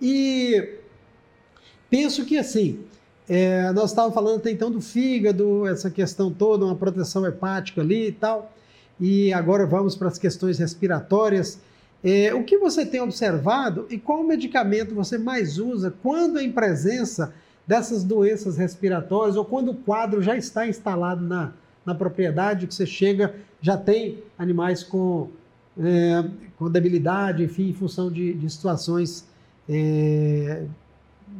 [0.00, 0.78] E
[1.92, 2.80] penso que assim,
[3.28, 8.08] é, nós estávamos falando até então do fígado, essa questão toda, uma proteção hepática ali
[8.08, 8.50] e tal,
[8.98, 11.60] e agora vamos para as questões respiratórias.
[12.02, 17.34] É, o que você tem observado e qual medicamento você mais usa quando em presença
[17.66, 21.52] dessas doenças respiratórias ou quando o quadro já está instalado na,
[21.84, 25.28] na propriedade, que você chega, já tem animais com
[25.78, 26.24] é,
[26.58, 29.26] com debilidade, enfim, em função de, de situações,
[29.68, 30.64] é,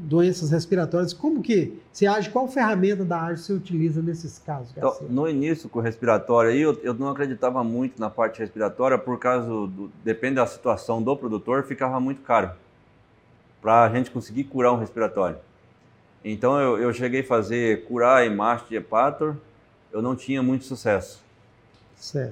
[0.03, 1.13] doenças respiratórias.
[1.13, 2.31] Como que você age?
[2.31, 4.73] Qual ferramenta da área você utiliza nesses casos?
[4.77, 9.19] Então, no início, com o respiratório, eu, eu não acreditava muito na parte respiratória, por
[9.19, 9.91] causa do.
[10.05, 12.51] Depende da situação do produtor, ficava muito caro
[13.61, 15.37] para a gente conseguir curar um respiratório.
[16.25, 19.37] Então eu, eu cheguei a fazer curar hemato de hepator,
[19.93, 21.23] eu não tinha muito sucesso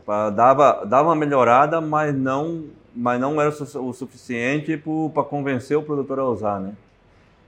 [0.04, 4.76] Pra, dava, dava uma melhorada, mas não, mas não era o suficiente
[5.14, 6.74] para convencer o produtor a usar, né?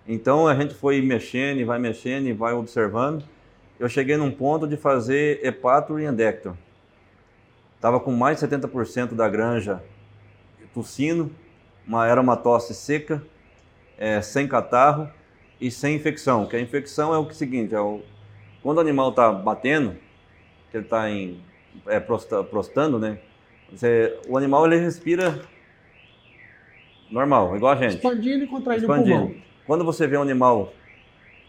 [0.06, 3.24] Então a gente foi mexendo, vai mexendo e vai observando.
[3.78, 6.54] Eu cheguei num ponto de fazer Hepator e Endector.
[7.76, 9.82] Estava com mais de 70% da granja
[10.72, 11.30] tossindo,
[11.86, 13.22] uma, era uma tosse seca,
[13.98, 15.08] é, sem catarro
[15.60, 16.46] e sem infecção.
[16.46, 18.00] Que a infecção é o seguinte, é o,
[18.62, 19.96] quando o animal está batendo,
[20.70, 21.08] que ele está
[21.86, 23.18] é, prosta, prostando, né?
[23.72, 25.40] Você, o animal ele respira
[27.10, 27.96] normal, igual a gente.
[27.96, 29.16] Expandindo e contraindo Expandindo.
[29.16, 29.51] o pulmão.
[29.72, 30.70] Quando você vê um animal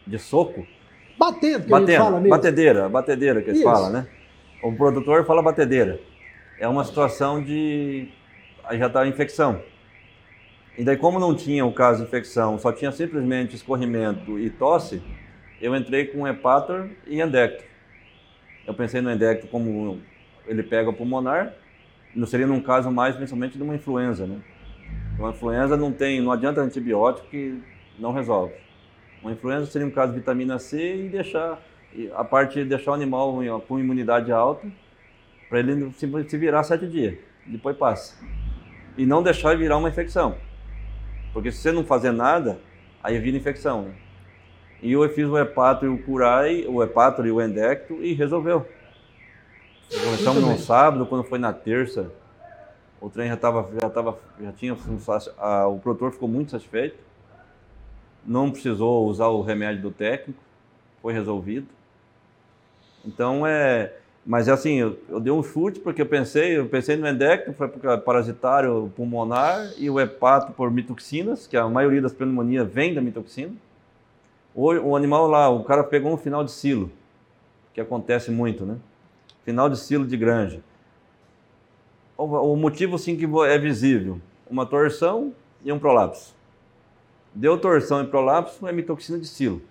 [0.07, 0.65] de soco...
[1.17, 2.29] Batendo, que batendo, fala mesmo.
[2.29, 4.07] Batedeira, batedeira que eles falam, né?
[4.63, 5.99] O produtor fala batedeira.
[6.57, 8.07] É uma situação de...
[8.63, 9.61] Aí já está infecção.
[10.77, 15.03] E daí, como não tinha o caso de infecção, só tinha simplesmente escorrimento e tosse,
[15.59, 17.65] eu entrei com hepator e endecto.
[18.65, 19.99] Eu pensei no endecto como
[20.47, 21.53] ele pega o pulmonar,
[22.15, 24.37] não seria num caso mais principalmente de uma influenza, né?
[25.19, 27.61] Uma influenza não tem, não adianta antibiótico que
[27.97, 28.53] não resolve.
[29.21, 31.61] Uma influenza seria um caso de vitamina C e deixar
[32.15, 34.67] a parte de deixar o animal com imunidade alta
[35.49, 38.15] para ele se virar sete dias, depois passa.
[38.97, 40.35] E não deixar virar uma infecção.
[41.31, 42.59] Porque se você não fazer nada,
[43.03, 43.83] aí vira infecção.
[43.83, 43.93] Né?
[44.81, 48.67] E eu fiz o hepatro e o curai, o hepatro e o endecto e resolveu.
[49.89, 52.11] Começamos no sábado, quando foi na terça,
[52.99, 54.75] o trem já estava, já tava, já tinha,
[55.37, 56.97] a, o produtor ficou muito satisfeito.
[58.25, 60.41] Não precisou usar o remédio do técnico,
[61.01, 61.67] foi resolvido.
[63.05, 63.93] Então é,
[64.25, 67.51] mas é assim, eu, eu, dei um chute porque eu pensei, eu pensei no endecto,
[67.53, 67.67] foi
[67.99, 73.51] parasitário pulmonar, e o hepato por mitoxinas, que a maioria das pneumonias vem da mitoxina.
[74.55, 76.89] O, o animal lá, o cara pegou um final de silo,
[77.73, 78.77] que acontece muito, né?
[79.43, 80.61] Final de silo de granja.
[82.17, 85.33] O, o motivo sim que é visível, uma torção
[85.65, 86.33] e um prolapso.
[87.33, 89.61] Deu torção e prolapso, é mitoxina de silo.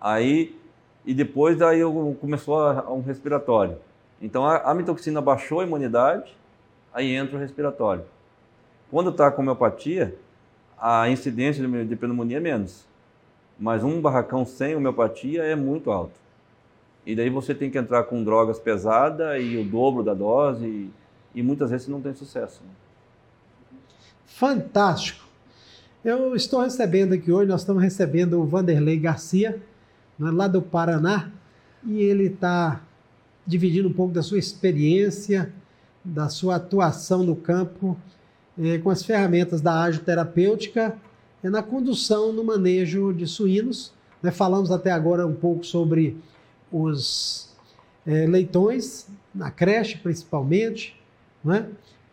[0.00, 0.56] Aí
[1.04, 1.80] e depois daí
[2.20, 2.58] começou
[2.92, 3.78] um respiratório.
[4.20, 6.36] Então a, a mitoxina baixou a imunidade,
[6.92, 8.04] aí entra o respiratório.
[8.90, 10.14] Quando está com homeopatia,
[10.78, 12.86] a incidência de, de pneumonia é menos.
[13.58, 16.18] Mas um barracão sem homeopatia é muito alto.
[17.06, 20.90] E daí você tem que entrar com drogas pesadas e o dobro da dose, e,
[21.34, 22.62] e muitas vezes não tem sucesso.
[22.62, 22.70] Né?
[24.26, 25.29] Fantástico!
[26.02, 29.60] Eu estou recebendo aqui hoje, nós estamos recebendo o Vanderlei Garcia,
[30.18, 31.30] né, lá do Paraná,
[31.84, 32.80] e ele está
[33.46, 35.52] dividindo um pouco da sua experiência,
[36.02, 37.98] da sua atuação no campo,
[38.58, 40.96] eh, com as ferramentas da agioterapêutica
[41.44, 43.92] é na condução no manejo de suínos.
[44.22, 44.30] Né?
[44.30, 46.16] Falamos até agora um pouco sobre
[46.72, 47.54] os
[48.06, 50.98] eh, leitões, na creche principalmente,
[51.44, 51.68] né?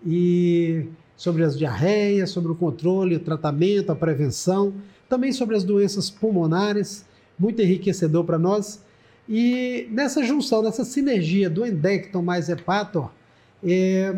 [0.05, 0.87] e
[1.17, 4.73] sobre as diarreias, sobre o controle, o tratamento, a prevenção,
[5.09, 7.05] também sobre as doenças pulmonares
[7.37, 8.81] muito enriquecedor para nós.
[9.27, 13.09] E nessa junção, nessa sinergia do endecton mais hepator,
[13.63, 14.15] é,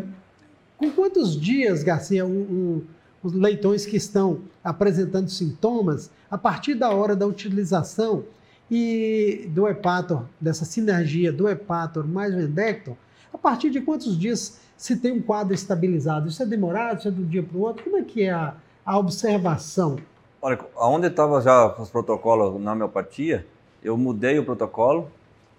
[0.76, 2.82] com quantos dias, Garcia, um, um,
[3.22, 8.24] os leitões que estão apresentando sintomas, a partir da hora da utilização
[8.70, 12.96] e do hepator, dessa sinergia do hepator mais o endecton,
[13.32, 16.28] a partir de quantos dias se tem um quadro estabilizado?
[16.28, 17.00] Isso é demorado?
[17.00, 17.84] Isso é de um dia para o outro?
[17.84, 19.98] Como é que é a, a observação
[20.42, 23.46] Olha, onde estava já os protocolos na homeopatia,
[23.82, 25.10] eu mudei o protocolo,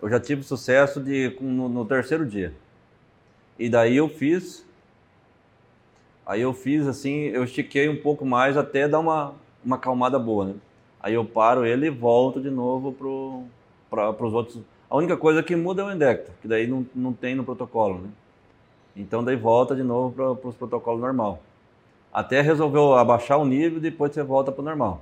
[0.01, 2.51] eu já tive sucesso de, no, no terceiro dia.
[3.59, 4.65] E daí eu fiz,
[6.25, 10.45] aí eu fiz assim, eu estiquei um pouco mais até dar uma, uma calmada boa,
[10.45, 10.55] né?
[10.99, 12.91] Aí eu paro ele e volto de novo
[13.87, 14.63] para os outros.
[14.89, 17.99] A única coisa que muda é o endecto, que daí não, não tem no protocolo,
[17.99, 18.09] né?
[18.95, 21.41] Então daí volta de novo para os protocolos normal
[22.11, 25.01] até resolveu abaixar o nível e depois você volta para o normal.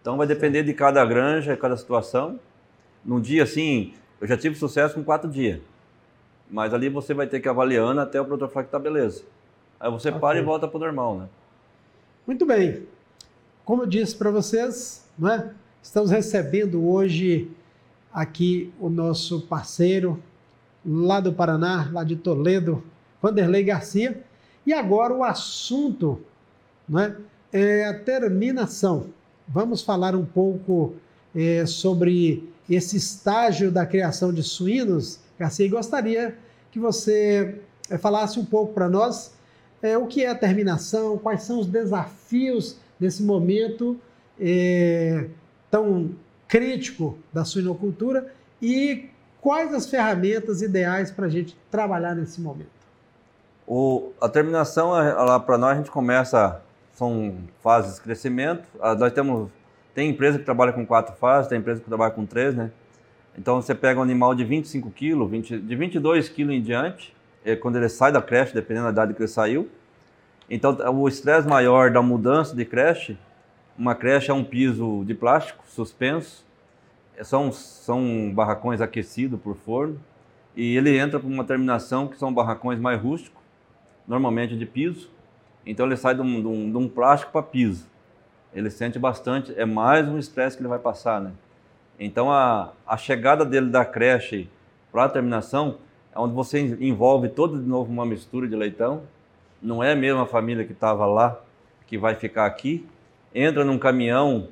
[0.00, 2.40] Então vai depender de cada granja, cada situação.
[3.04, 5.60] Num dia assim, eu já tive sucesso com quatro dias.
[6.50, 9.22] Mas ali você vai ter que ir avaliando até o produtor falar que tá beleza.
[9.78, 10.20] Aí você okay.
[10.20, 11.28] para e volta para o normal, né?
[12.26, 12.86] Muito bem.
[13.64, 15.54] Como eu disse para vocês, né?
[15.82, 17.50] estamos recebendo hoje
[18.12, 20.20] aqui o nosso parceiro
[20.84, 22.82] lá do Paraná, lá de Toledo,
[23.22, 24.22] Vanderlei Garcia
[24.66, 26.20] e agora o assunto
[26.88, 27.16] né,
[27.52, 29.06] é a terminação.
[29.46, 30.94] Vamos falar um pouco
[31.34, 36.38] é, sobre esse estágio da criação de suínos, Garcia, gostaria
[36.70, 37.58] que você
[37.88, 39.32] é, falasse um pouco para nós
[39.82, 43.98] é, o que é a terminação, quais são os desafios desse momento
[44.38, 45.26] é,
[45.70, 46.10] tão
[46.46, 49.08] crítico da suinocultura e
[49.40, 52.80] quais as ferramentas ideais para a gente trabalhar nesse momento?
[53.66, 54.90] O, a terminação,
[55.46, 56.60] para nós, a gente começa,
[56.92, 58.66] são fases de crescimento.
[58.80, 59.48] Ah, nós temos,
[59.94, 62.70] tem empresa que trabalha com quatro fases, tem empresa que trabalha com três, né?
[63.38, 67.14] Então você pega um animal de 25 quilos, 20, de 22 quilos em diante,
[67.44, 69.68] é quando ele sai da creche, dependendo da idade que ele saiu.
[70.48, 73.16] Então o estresse maior da mudança de creche,
[73.78, 76.44] uma creche é um piso de plástico suspenso,
[77.22, 80.00] são, são barracões aquecidos por forno,
[80.56, 83.40] e ele entra para uma terminação que são barracões mais rústicos,
[84.06, 85.10] normalmente de piso.
[85.64, 87.86] Então ele sai de um, de um, de um plástico para piso.
[88.52, 91.32] Ele sente bastante, é mais um estresse que ele vai passar, né?
[91.98, 94.48] Então a, a chegada dele da creche
[94.90, 95.78] para a terminação
[96.12, 99.02] é onde você envolve todo de novo uma mistura de leitão.
[99.62, 101.38] Não é a mesma família que estava lá
[101.86, 102.86] que vai ficar aqui.
[103.34, 104.48] Entra num caminhão,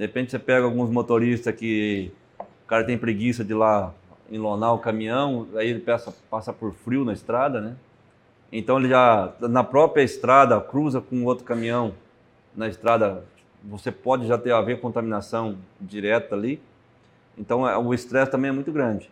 [0.00, 3.92] de repente você pega alguns motoristas que o cara tem preguiça de ir lá
[4.30, 7.76] enlonar o caminhão, aí ele passa, passa por frio na estrada, né?
[8.50, 11.92] Então ele já na própria estrada cruza com outro caminhão
[12.56, 13.24] na estrada,
[13.62, 16.62] você pode já ter a ver contaminação direta ali.
[17.36, 19.10] Então é, o estresse também é muito grande.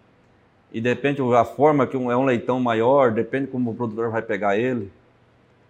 [0.73, 4.11] E de repente a forma que um, é um leitão maior, depende como o produtor
[4.11, 4.91] vai pegar ele.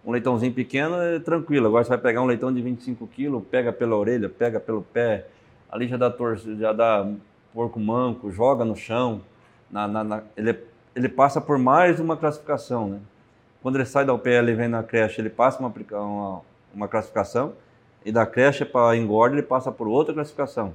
[0.05, 1.67] Um leitãozinho pequeno é tranquilo.
[1.67, 5.27] Agora você vai pegar um leitão de 25 quilos, pega pela orelha, pega pelo pé,
[5.69, 7.07] ali já dá torcida, já dá
[7.53, 9.21] porco manco, joga no chão.
[9.69, 10.57] Na, na, na, ele,
[10.95, 12.99] ele passa por mais uma classificação, né?
[13.61, 16.41] Quando ele sai da UPL e vem na creche, ele passa uma, uma,
[16.73, 17.53] uma classificação,
[18.05, 20.73] e da creche para engorda ele passa por outra classificação.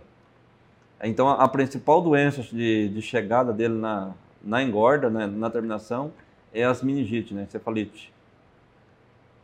[1.03, 4.13] Então, a, a principal doença de, de, chegada dele na,
[4.43, 6.13] na engorda, né, na terminação,
[6.53, 8.14] é as meningite, né, cefalite.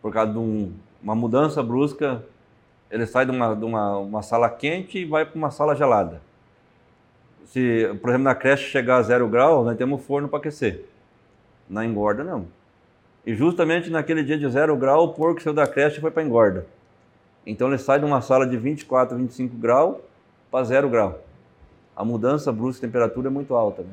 [0.00, 0.72] Por causa de um,
[1.02, 2.24] uma mudança brusca,
[2.90, 6.20] ele sai de uma, de uma, uma sala quente e vai para uma sala gelada.
[7.46, 10.84] Se, por exemplo, na creche chegar a zero grau, nós temos forno para aquecer.
[11.68, 12.46] Na engorda, não.
[13.26, 16.66] E justamente naquele dia de zero grau, o porco saiu da creche foi para engorda.
[17.46, 19.96] Então ele sai de uma sala de 24, 25 graus
[20.50, 21.20] para zero grau
[22.00, 23.82] a mudança brusca de temperatura é muito alta.
[23.82, 23.92] Né?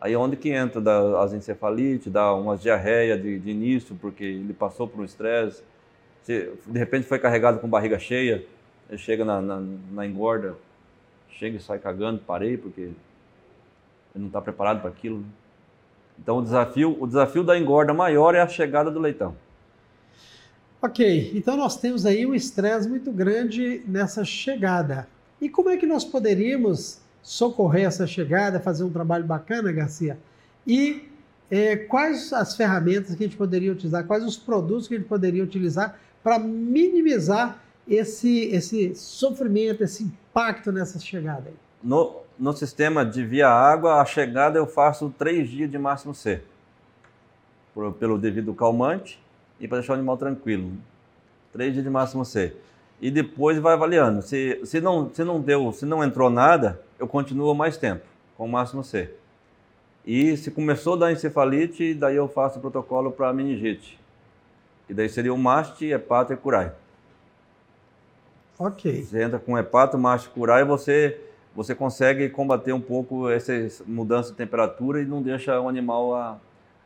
[0.00, 4.24] Aí é onde que entra da, as encefalites, dá uma diarreia de, de início, porque
[4.24, 5.62] ele passou por um estresse,
[6.26, 8.44] de repente foi carregado com barriga cheia,
[8.88, 10.56] ele chega na, na, na engorda,
[11.30, 12.96] chega e sai cagando, parei, porque ele
[14.14, 15.18] não está preparado para aquilo.
[15.18, 15.26] Né?
[16.18, 19.36] Então o desafio, o desafio da engorda maior é a chegada do leitão.
[20.80, 25.08] Ok, então nós temos aí um estresse muito grande nessa chegada.
[25.40, 30.16] E como é que nós poderíamos socorrer essa chegada, fazer um trabalho bacana, Garcia.
[30.64, 31.10] E
[31.50, 35.08] é, quais as ferramentas que a gente poderia utilizar, quais os produtos que a gente
[35.08, 41.48] poderia utilizar para minimizar esse, esse sofrimento, esse impacto nessa chegada?
[41.48, 41.54] Aí?
[41.82, 46.40] No, no sistema de via água, a chegada eu faço três dias de máximo C,
[47.74, 49.20] por, pelo devido calmante
[49.58, 50.70] e para deixar o animal tranquilo.
[51.52, 52.54] Três dias de máximo C
[53.00, 54.22] e depois vai avaliando.
[54.22, 58.04] Se, se, não, se não deu, se não entrou nada, eu continuo mais tempo,
[58.36, 59.10] com o máximo C.
[60.04, 63.98] E se começou a dar encefalite, daí eu faço o protocolo para meningite.
[64.88, 66.72] E daí seria o MAST, hepato e curai.
[68.58, 69.02] Ok.
[69.02, 71.20] Você entra com hepato, MAST, curai, você
[71.54, 73.52] você consegue combater um pouco essa
[73.86, 76.38] mudança de temperatura e não deixa o animal a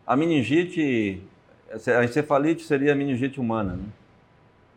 [0.07, 1.23] a meningite,
[1.71, 3.85] a encefalite seria a meningite humana, né?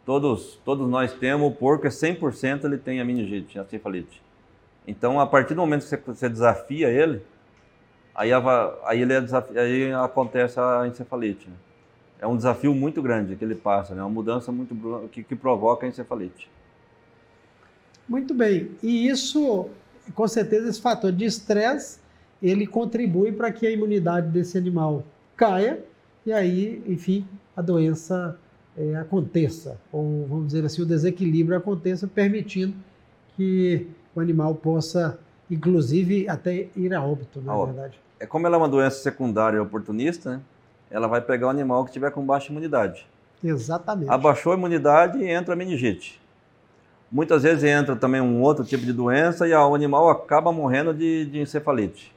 [0.06, 4.22] Todos, todos nós temos, o porco é 100% ele tem a meningite, a cefalite.
[4.86, 7.22] Então, a partir do momento que você, desafia ele,
[8.14, 8.32] aí,
[8.84, 11.48] aí, ele é aí acontece a encefalite.
[11.48, 11.56] Né?
[12.20, 14.02] É um desafio muito grande que ele passa, né?
[14.02, 16.50] uma mudança muito que, que provoca a encefalite.
[18.08, 18.72] Muito bem.
[18.84, 19.70] E isso,
[20.14, 22.00] com certeza, esse fator de estresse,
[22.42, 25.06] ele contribui para que a imunidade desse animal
[25.38, 25.82] caia
[26.26, 27.26] e aí, enfim,
[27.56, 28.38] a doença
[28.78, 32.74] é, aconteça, ou vamos dizer assim, o desequilíbrio aconteça, permitindo
[33.36, 35.20] que o animal possa,
[35.50, 38.00] inclusive, até ir a óbito, na é verdade.
[38.20, 40.42] É como ela é uma doença secundária oportunista, né?
[40.90, 43.06] ela vai pegar o animal que tiver com baixa imunidade.
[43.44, 44.10] Exatamente.
[44.10, 46.22] Abaixou a imunidade e entra a meningite.
[47.12, 51.26] Muitas vezes entra também um outro tipo de doença e o animal acaba morrendo de,
[51.26, 52.14] de encefalite.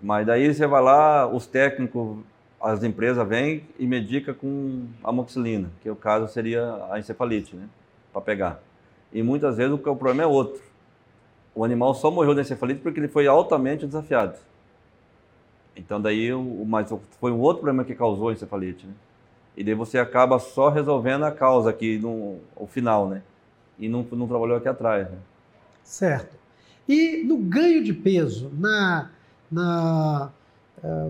[0.00, 2.18] Mas daí você vai lá, os técnicos
[2.60, 7.66] as empresas vêm e medicam com amoxicilina, que o caso seria a encefalite, né?
[8.12, 8.62] Para pegar.
[9.12, 10.60] E muitas vezes o, problema é outro.
[11.54, 14.36] O animal só morreu da encefalite porque ele foi altamente desafiado.
[15.74, 18.92] Então daí, o, mas foi um outro problema que causou a encefalite, né?
[19.56, 23.22] E daí você acaba só resolvendo a causa aqui no o final, né?
[23.78, 25.10] E não, não trabalhou aqui atrás.
[25.10, 25.18] Né?
[25.82, 26.38] Certo.
[26.88, 29.10] E no ganho de peso, na
[29.50, 30.30] na,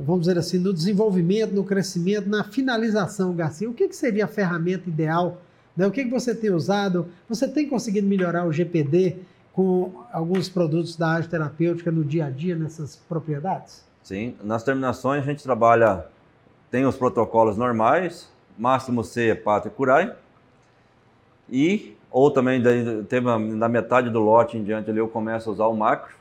[0.04, 4.28] vamos dizer assim, no desenvolvimento, no crescimento, na finalização, Garcia, o que, que seria a
[4.28, 5.38] ferramenta ideal?
[5.76, 5.86] Né?
[5.86, 7.06] O que, que você tem usado?
[7.28, 9.18] Você tem conseguido melhorar o GPD
[9.52, 13.84] com alguns produtos da arte terapêutica no dia a dia nessas propriedades?
[14.02, 16.06] Sim, nas terminações a gente trabalha,
[16.70, 20.14] tem os protocolos normais, máximo C, Hepato e Curai,
[21.48, 25.52] e, ou também daí, teve na metade do lote em diante ali eu começo a
[25.52, 26.14] usar o macro,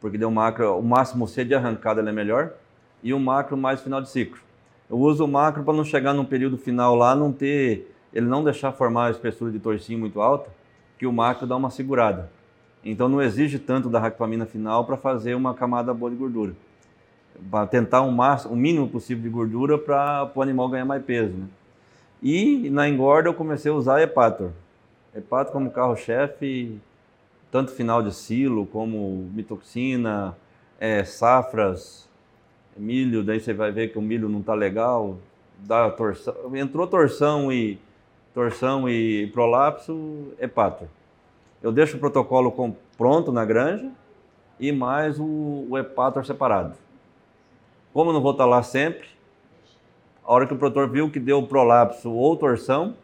[0.00, 2.54] porque deu macro, o máximo C de arrancada é melhor,
[3.02, 4.40] e o macro mais final de ciclo.
[4.88, 8.42] Eu uso o macro para não chegar num período final lá, não ter, ele não
[8.42, 10.50] deixar formar a espessura de torcinho muito alta,
[10.98, 12.30] que o macro dá uma segurada.
[12.84, 16.54] Então não exige tanto da racfamina final para fazer uma camada boa de gordura.
[17.50, 21.32] Para tentar um máximo, o mínimo possível de gordura para o animal ganhar mais peso.
[21.32, 21.46] Né?
[22.22, 24.50] E na engorda eu comecei a usar Hepator.
[25.14, 26.80] Hepator como carro-chefe
[27.50, 30.36] tanto final de silo como mitoxina,
[30.78, 32.08] é, safras,
[32.76, 35.18] milho, daí você vai ver que o milho não está legal,
[35.58, 37.78] dá torção, entrou torção e
[38.32, 40.88] torção e prolapso, hepato.
[41.62, 43.90] Eu deixo o protocolo com, pronto na granja
[44.58, 46.74] e mais o, o hepator separado.
[47.92, 49.08] Como eu não vou estar lá sempre,
[50.24, 52.94] a hora que o produtor viu que deu prolapso ou torção,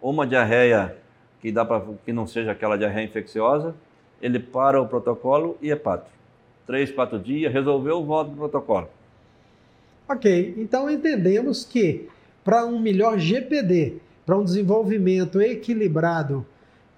[0.00, 0.96] ou uma diarreia
[1.40, 3.74] que, dá pra, que não seja aquela diarreia infecciosa,
[4.20, 6.10] ele para o protocolo e é pato.
[6.66, 8.88] Três, quatro dias, resolveu, volta para o protocolo.
[10.08, 12.08] Ok, então entendemos que
[12.44, 16.44] para um melhor GPD, para um desenvolvimento equilibrado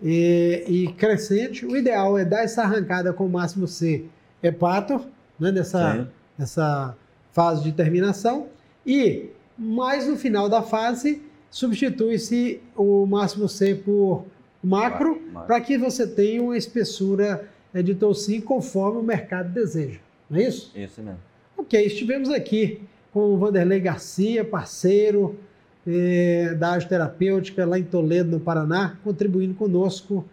[0.02, 4.04] e, e, crescente, o ideal é dar essa arrancada com o máximo C
[4.42, 5.00] hepato,
[5.38, 6.96] né, nessa, nessa
[7.32, 8.48] fase de terminação,
[8.84, 11.22] e mais no final da fase
[11.52, 14.24] substitui-se o máximo C por
[14.64, 20.00] macro, para que você tenha uma espessura né, de tocinho conforme o mercado deseja.
[20.28, 20.72] Não é isso?
[20.74, 21.20] Isso mesmo.
[21.56, 22.80] Ok, estivemos aqui
[23.12, 25.38] com o Vanderlei Garcia, parceiro
[25.86, 30.24] eh, da Arte Terapêutica lá em Toledo, no Paraná, contribuindo conosco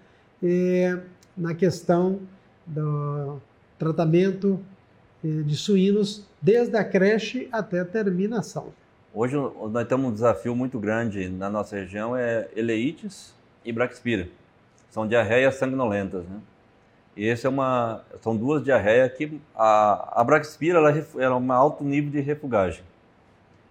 [0.41, 0.97] eh,
[1.35, 2.19] na questão
[2.65, 3.41] do
[3.77, 4.59] tratamento
[5.23, 8.67] eh, de suínos, desde a creche até a terminação.
[9.11, 13.33] Hoje nós temos um desafio muito grande na nossa região, é eleites
[13.65, 14.29] e Braxpira.
[14.91, 16.39] São diarreias sanguinolentas, né?
[17.17, 21.51] E esse é uma, são duas diarreias que a, a Braxpira ela, ela é um
[21.51, 22.83] alto nível de refugagem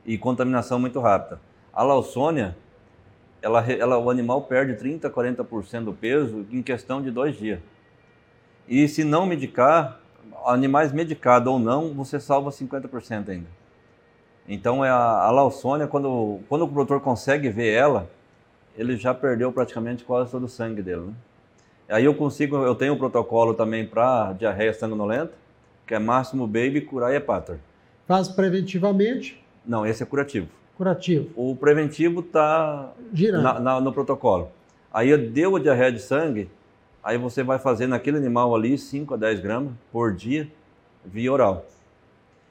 [0.04, 1.40] e contaminação muito rápida.
[1.72, 2.56] A Lawsonia,
[3.40, 7.60] ela, ela, o animal perde 30, 40% do peso em questão de dois dias.
[8.66, 10.00] E se não medicar,
[10.44, 13.57] animais medicados ou não, você salva 50% ainda.
[14.48, 18.10] Então é a, a Lawsonia, quando, quando o produtor consegue ver ela,
[18.76, 21.02] ele já perdeu praticamente quase todo o sangue dele.
[21.02, 21.12] Né?
[21.90, 25.32] Aí eu consigo, eu tenho um protocolo também para diarreia sanguinolenta,
[25.86, 27.56] que é máximo baby curar e hepator.
[28.06, 29.42] Faz preventivamente?
[29.66, 30.48] Não, esse é curativo.
[30.76, 31.28] Curativo.
[31.36, 32.92] O preventivo está
[33.82, 34.50] no protocolo.
[34.92, 36.48] Aí deu a diarreia de sangue,
[37.02, 40.48] aí você vai fazer naquele animal ali 5 a 10 gramas por dia
[41.04, 41.66] via oral.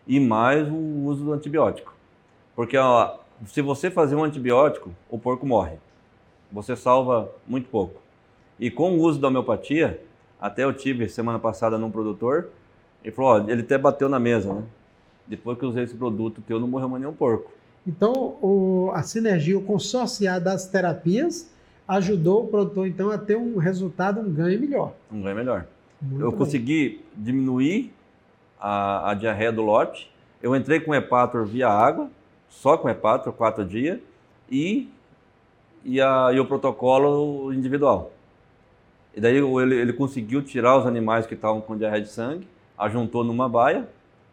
[0.08, 1.94] E mais o uso do antibiótico.
[2.56, 5.78] Porque ó, se você fazer um antibiótico, o porco morre
[6.52, 8.02] você salva muito pouco.
[8.60, 10.02] E com o uso da homeopatia,
[10.40, 12.50] até eu tive semana passada num produtor,
[13.04, 14.64] ele falou, ó, ele até bateu na mesa, né?
[15.28, 17.52] Depois que eu usei esse produto teu, não morreu mais nenhum porco.
[17.86, 21.50] Então, o, a sinergia, o consorciar das terapias
[21.88, 24.94] ajudou o produtor, então, a ter um resultado, um ganho melhor.
[25.12, 25.66] Um ganho melhor.
[26.02, 26.38] Muito eu bem.
[26.38, 27.94] consegui diminuir
[28.60, 30.12] a, a, diarreia do lote.
[30.42, 32.10] Eu entrei com hepator via água,
[32.50, 34.00] só com hepator, quatro dias,
[34.50, 34.90] e
[35.84, 38.12] e, a, e o protocolo individual.
[39.16, 42.48] E daí ele, ele conseguiu tirar os animais que estavam com diarreia de sangue,
[42.78, 43.88] ajuntou numa baia,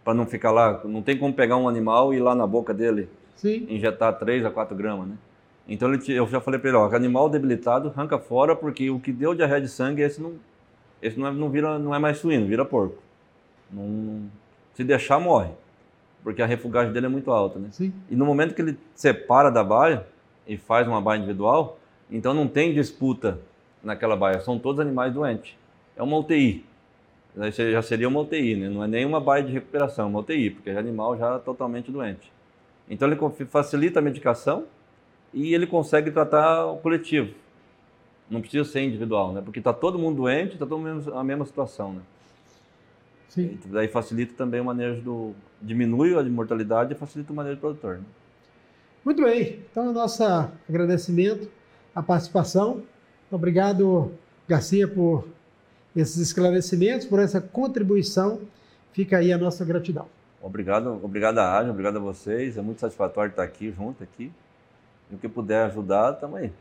[0.05, 2.75] para não ficar lá, não tem como pegar um animal e ir lá na boca
[2.75, 3.67] dele Sim.
[3.71, 5.17] injetar 3 a 4 gramas, né?
[5.67, 9.11] Então ele, eu já falei para ele, ó, animal debilitado, arranca fora, porque o que
[9.11, 10.35] deu diarreia de sangue, esse não,
[11.01, 12.99] esse não, é, não, vira, não é mais suíno, vira porco.
[13.75, 14.31] Não,
[14.73, 15.51] se deixar, morre,
[16.23, 17.69] porque a refugagem dele é muito alta, né?
[17.73, 17.93] Sim.
[18.09, 20.07] E no momento que ele separa da baia,
[20.47, 21.79] e faz uma baia individual,
[22.11, 23.41] então não tem disputa
[23.83, 25.57] naquela baia, são todos animais doentes.
[25.97, 26.65] É uma UTI.
[27.37, 28.69] Já seria uma UTI, né?
[28.69, 31.91] não é nem uma baia de recuperação, é uma UTI, porque é animal já totalmente
[31.91, 32.33] doente.
[32.89, 34.65] Então ele facilita a medicação
[35.33, 37.35] e ele consegue tratar o coletivo.
[38.31, 39.43] Não precisa ser individual, né?
[39.45, 42.01] Porque está todo mundo doente, está todo mundo na mesma situação, né?
[43.35, 43.59] Sim.
[43.65, 45.35] E daí facilita também o manejo do...
[45.61, 47.97] diminui a mortalidade e facilita o manejo do produtor.
[47.97, 48.05] Né?
[49.05, 50.23] Muito bem, então nosso
[50.69, 51.51] agradecimento,
[51.93, 52.83] a participação.
[53.33, 54.13] Obrigado,
[54.49, 55.27] Garcia, por
[55.97, 58.41] esses esclarecimentos, por essa contribuição.
[58.93, 60.07] Fica aí a nossa gratidão.
[60.41, 62.57] Obrigado, obrigado à rádio, obrigado a vocês.
[62.57, 64.31] É muito satisfatório estar aqui junto aqui.
[65.11, 66.53] E o que puder ajudar, estamos aí.